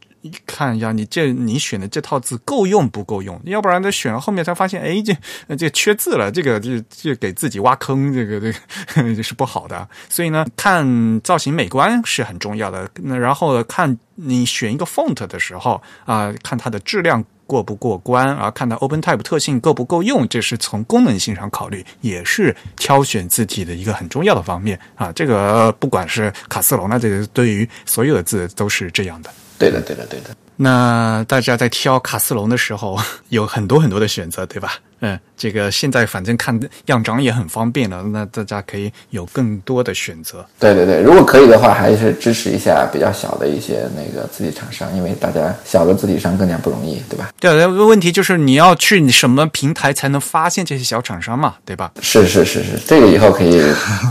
[0.47, 9.89] 看一下你这你选的这套字够用不够用，要不然他选了后面才发现，哎，这这缺字了，这个就就给自己挖坑，这个这个 是不好的。
[10.09, 12.89] 所以呢，看造型美观是很重要的。
[13.03, 17.25] 那然后看你选一个 font 的时候啊，看它的质量。
[17.53, 18.51] 过不过关而？
[18.53, 25.13] 看到 OpenType 特性够不够用，这是从功能性上考虑，也是挑选字体的一个很重要的方面啊。
[25.13, 29.31] 这个不管是卡斯隆那这个对于所有的字都是这样的。
[29.59, 30.35] 对的，对的，对的。
[30.63, 32.97] 那大家在挑卡斯隆的时候，
[33.31, 34.75] 有很多很多的选择，对吧？
[35.05, 40.47] 嗯，这个现在反正看样张也很方便了，那大家可以有更多的选择。
[40.61, 47.31] 对对对，如果可以的话，还是支持一下比较小的一些那个字体厂商，因为大家小的字体商更加不容易，对吧？
[47.41, 51.91] 对，问题就是你要去什么平台才能发现这些小厂商嘛，对吧？
[52.01, 53.61] 是是是是，这个以后可以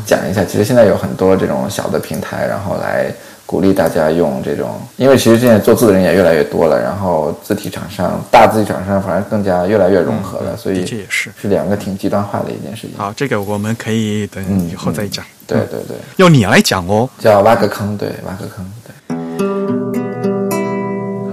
[0.05, 0.43] 讲一下。
[0.43, 3.09] 其实现在有很多这种小的平台，然后来。
[3.51, 12.91] 鼓励大家用这种，因为其实现在做字的人也越来越多了，然后字体厂商、大字体厂商反而更加越来越融合了，所以这也是是两个挺极端化的一件事情。
[12.97, 15.25] 好，这个我们可以等以后再讲。
[15.45, 18.93] 对对对，要你来讲哦，叫挖个坑，对，挖个坑，对。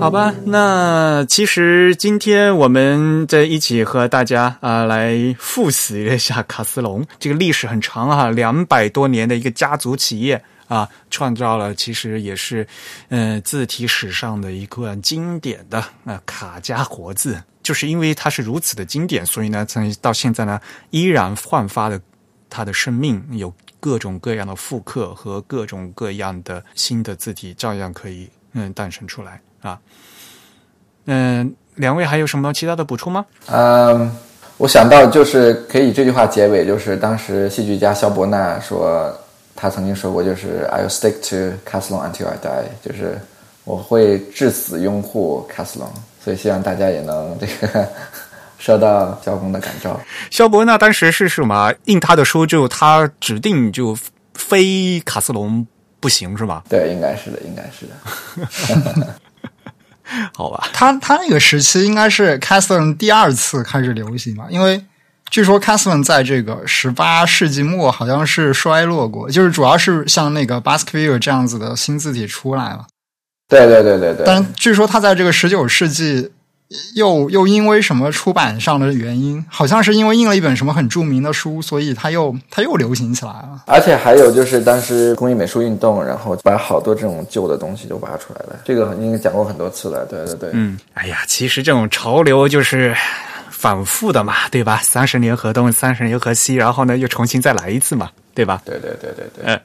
[0.01, 10.43] 好吧，那其实今天我们在一起和大家啊来复习一下卡斯隆，这个历史很长啊，两百多年的一个家族企业。
[10.69, 12.67] 啊，创造了其实也是，
[13.09, 20.61] 嗯，字体史上的一个经典的啊卡加活字，就是因为它是如此的经典，所以呢，从到现在呢，
[20.91, 21.99] 依然焕发的
[22.51, 23.51] 它的生命，有
[23.81, 29.81] 各种各样的复刻和各种各样的新的字体，照样可以嗯诞生出来啊。
[31.07, 33.25] 嗯，两位还有什么其他的补充吗？
[33.47, 34.15] 嗯，
[34.59, 39.19] 我想到就是可以这句话结尾，就是当时戏剧家肖伯纳说。
[39.61, 43.21] 他曾经说过，就是 "I will stick to Caslon until I die"，就是
[43.65, 45.91] 我会至死拥护 Caslon，
[46.23, 47.89] 所以希望大家也能这个
[48.57, 50.01] 受到肖公的感召。
[50.31, 51.75] 肖伯纳当时是什么？
[51.87, 53.99] 印他的书就他指定就
[54.35, 55.67] 非卡斯隆
[55.99, 56.63] 不行是吧？
[56.71, 59.15] 对，应该是的，应该是的。
[60.33, 64.81] 好吧，他他那个时期应该是 Caslon 第二次开始流行嘛，因为。
[65.31, 72.87] 据说 c a s l a n 在这个十八世纪末好像是衰落过，就是主要是像那个 Baskerville 这样子的新字体出来了。
[73.49, 74.25] 对对对对对。
[74.27, 76.31] 但据说他在这个十九世纪
[76.95, 83.63] 又又因为什么出版上的原因，好像是因为印了一本什么很著名的书，所以他又他又流行起来了。
[83.67, 88.61] 而且还有就是当时工艺美术运动，然后把好多这种旧的东西都挖出来了。
[88.65, 90.05] 这个应该讲过很多次了。
[90.07, 90.51] 对对对。
[90.53, 92.95] 嗯，哎呀，其实这种潮流就是。
[93.59, 94.79] 反复的嘛，对吧？
[94.85, 98.09] 三十年河东，三十年河西，然后呢，又重新再来一次嘛。
[98.39, 98.63] 对吧？
[98.65, 99.61] 对对对对对，嗯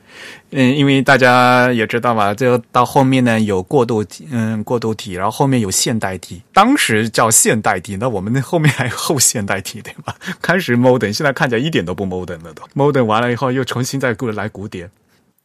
[0.49, 10.15] 嗯，因为大家也知道嘛，就到后面呢有过渡体，嗯，过渡体，然后后面有现代体，当时叫现代体，那我们那后面还有后现代体，对吧？
[10.41, 14.89] 开始 modern，现在看起来一点都不 modern 了都，modern 完了以后又重新再过来古典。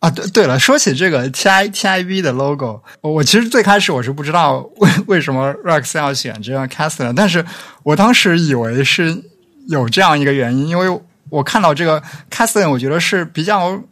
[0.01, 7.45] 啊，对对了，说起这个 T I T I B 的 logo，我其实最开始我是不知道为 为什么 Rex 要选这样 Castle，但是
[7.83, 9.25] 我当时以为是
[9.69, 13.83] 有这样一个原因，因为我看到这个 Castle，我觉得是比较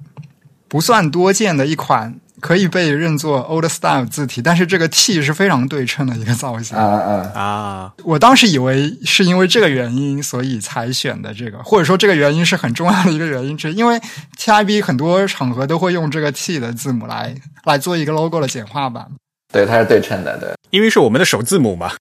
[0.69, 7.41] 不算多见的一款可以被认作 Old Style 字体，但是这个 T 是非常对称的一个造型啊啊啊！
[7.41, 13.77] 啊，我当时以为是因为这个原因，所以才选的这个，或者说这个原因是很重要的一个原因之一。
[13.77, 14.01] 因为
[14.39, 17.35] TIB 很多场合都会用这个 T 的字母来
[17.65, 19.07] 来做一个 logo 的简化版。
[19.53, 20.51] 对，它是对称的，对。
[20.71, 21.93] 因为是我们的首字母嘛。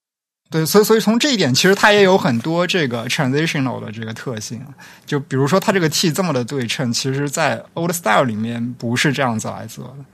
[0.49, 4.61] 对，所以所以从这一点，其实它也有很多这个 transitional 的这个特性。
[5.05, 10.05] 就比如说它这个 T 这么的对称，其实在 Old Style 里面不是这样子来做的。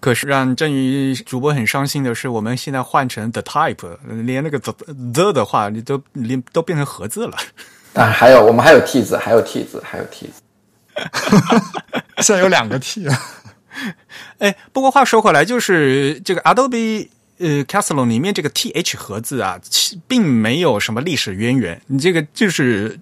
[0.00, 4.72] 可是让振宇主播很伤心的是，我们现在换成 the type，连那个 the
[5.12, 7.36] the 的话，你都连都变成盒子了。
[7.94, 10.42] 啊，还有我们还有 T 字，还有 T 字，还有 T 字。
[12.22, 13.18] 现在有两个 T 啊。
[14.38, 22.98] 哎，不过话说回来，就是这个 Adobe 呃 Castle 里面这个 th 盒子啊，其并没有什么历史渊源，你这个就是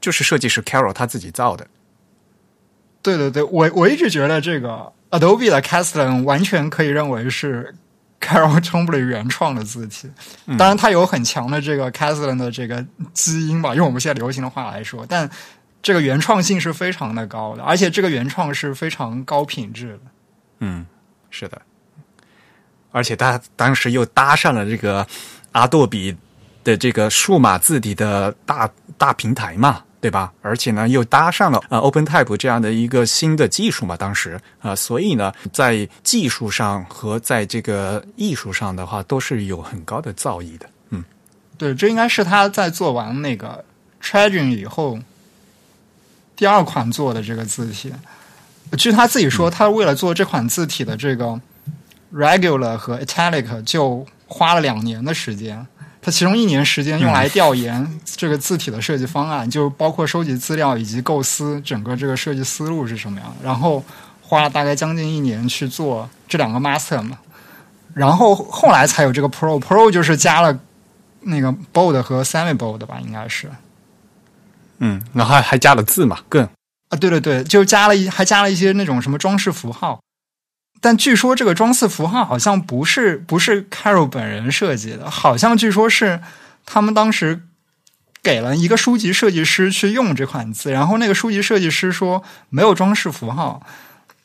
[0.00, 1.66] 就是设计师 Carol 他自己造的。
[3.02, 7.74] 对对对，我我一直觉得这个 Adobe 的 Castellan 完全可以认为是
[8.18, 10.10] Carol Chombley 原创的字体。
[10.58, 15.28] 当然，它有很强的这个 Castellan 的这个基因吧，用我们现在流行的话来说，但
[15.82, 20.00] 这个原创性是非常的高的，而且这个原创是非常高品质的。
[20.60, 20.86] 嗯，
[21.28, 21.60] 是的，
[22.90, 25.06] 而且他当时又搭上了这个
[25.50, 26.16] 阿杜比
[26.64, 30.32] 的这个数码字体的大大平台嘛，对吧？
[30.42, 40.68] 而且呢，又搭上了呃 OpenType 这样的一个新的技术嘛，当时啊、所以呢，在技术上和在这个艺术上的话，都是有很高的造诣的。
[40.90, 41.04] 嗯，
[41.56, 43.64] 对，这应该是他在做完那个
[44.02, 44.98] Tragic 以后
[46.34, 47.92] 第二款做的这个字体。
[48.76, 51.40] 据他自己说，他为了做这款字体的这个
[52.12, 55.64] regular 和 italic 就花了两年的时间。
[56.04, 63.36] 他其中一年时间用来调研这个字体的设计方案，就包括收集资料以及构思整个这个设计思路是什么样的。
[63.44, 63.82] 然后
[64.20, 67.16] 花了大概将近一年去做这两个 master 嘛，
[67.94, 70.58] 然后后来才有这个 pro，pro 就是加了
[71.20, 73.48] 那个 bold 和 semi bold 吧，应该是。
[74.78, 76.42] 嗯，然后还还加了字嘛，更
[76.88, 80.00] 啊，对对对，就加了一还加了一些那种什么装饰符号，
[80.82, 86.20] 但据说这个装饰符号好像不是不是 Carol 本人设计的，好像据说是
[86.66, 87.42] 他们当时
[88.22, 93.62] 给了一个书籍设计师去用这款字，然后那个书籍设计师说没有装饰符号，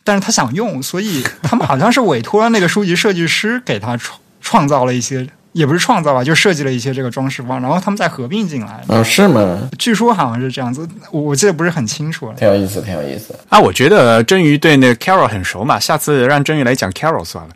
[0.03, 5.30] 但是他想用，所以他们好像是委托了那个书籍设计师给他创创造了一些。
[5.58, 8.84] 也不是创造吧，就设计了一些这个装饰方，然后他们再合并进来。
[8.88, 9.68] 哦，是吗？
[9.80, 12.36] 据说好像是这样子，我我记得不是很清楚了。
[12.36, 13.34] 挺有意思，挺有意思。
[13.49, 17.53] 啊，我觉得真鱼对那个 Carol 很熟嘛，下次让真鱼来讲 Carol 算了。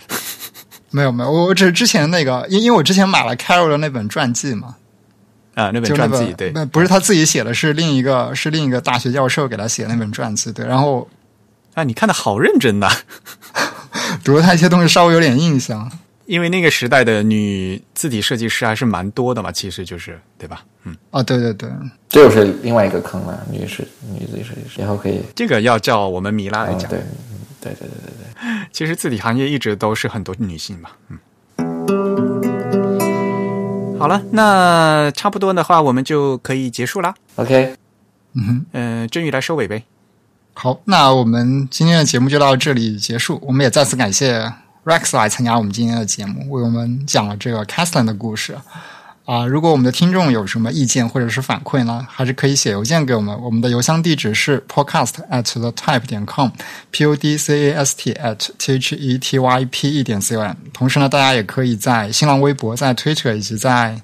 [0.89, 4.75] 没有没有，我我只是之前那个，因因为我之前买了 Carol 的那本传记嘛，
[5.53, 11.07] 啊，那本传记对，不不是他自己写的，是另一个是另一个大学教授给他写的那本传记，对，然后
[11.75, 12.89] 啊，你看的好认真呐，
[14.25, 15.89] 读了他一些东西，稍微有点印象。
[16.31, 20.63] 因为那个时代的女字体设计师还是蛮多的嘛，其实就是对吧？
[20.85, 21.69] 嗯，啊，对对对，
[22.07, 25.21] 这又是另外一个坑了，女士女字体设计师，以后可以。
[25.35, 26.89] 这个要叫我们米拉来嗯，讲。
[26.89, 28.67] 对，嗯对对对对对。
[28.71, 31.19] 其实字体行业一直都是很多女性嘛，嗯。
[33.99, 37.13] 好了，那差不多的话，我们就可以结束啦。
[37.35, 37.75] OK，
[38.35, 39.83] 嗯哼，嗯、真宇来收尾呗。
[40.53, 43.37] 好，那我们今天的节目就到这里结束。
[43.43, 44.49] 我们也再次感谢
[44.83, 48.57] Rex 来参加我们今天的节目，为我们讲了这个 Castlin 的故事。
[49.25, 53.39] 啊、如果我们的听众有什么意见或者是反馈呢，还是可以写邮件给我们。
[53.43, 58.95] 我们的邮箱地址是 podcast at the type 点 com，p o d c a s t at t h
[58.95, 60.55] e t y p e 点 c o m。
[60.73, 64.01] 同时呢，大家也可以在新浪微博、在 Twitter 以及在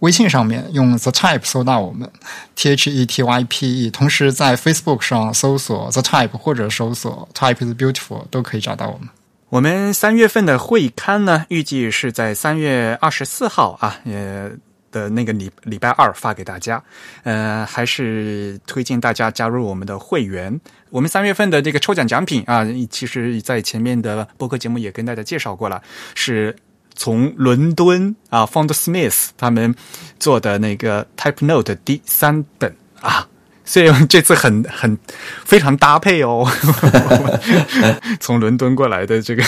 [0.00, 2.10] 微信上面用 The Type 搜到我们
[2.56, 8.24] T H E T Y P E，同时在 Facebook 上搜索 The Type 或者搜索 Type is Beautiful
[8.30, 9.08] 都可以找到我们。
[9.50, 14.48] 我们三月份的会刊呢，预计是在三月二十四号啊，呃
[14.92, 16.80] 的那个礼礼拜二发给大家。
[17.24, 20.60] 呃，还是推荐大家加入我们的会员。
[20.90, 25.82] 我们三月份的这个抽奖奖品啊，其实在前面的播客节目也跟大家介绍过了，
[26.14, 26.54] 是
[26.94, 29.74] 从伦敦啊 Font Smith 他们
[30.20, 33.26] 做的那个 Type Note 第三本啊。
[33.70, 34.98] 所以这次很很
[35.44, 36.44] 非常搭配哦。
[38.18, 39.44] 从伦敦过来的这个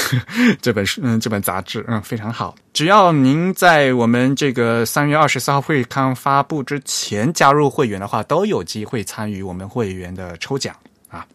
[0.61, 2.55] 这本书，嗯，这本杂志，嗯，非常好。
[2.73, 10.73] 只要您在我们这个三月二十四号会刊发布之前加入会员的话，都有机会参与我们会员的抽奖
[11.09, 11.27] 啊。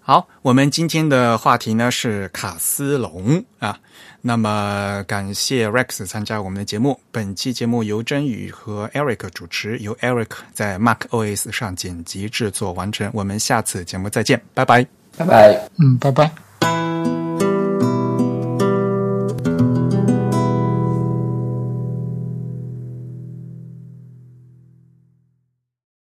[0.00, 3.76] 好，我们今天的话题呢是卡斯隆啊。
[4.20, 6.98] 那么感谢 Rex 参加我们的节目。
[7.10, 13.10] 本期节目由真宇和 Eric 主持，由 Eric 在 Mac OS 上剪辑制作完成。
[13.12, 14.86] 我们下次节目再见，拜拜，
[15.16, 16.45] 拜拜，嗯，拜拜。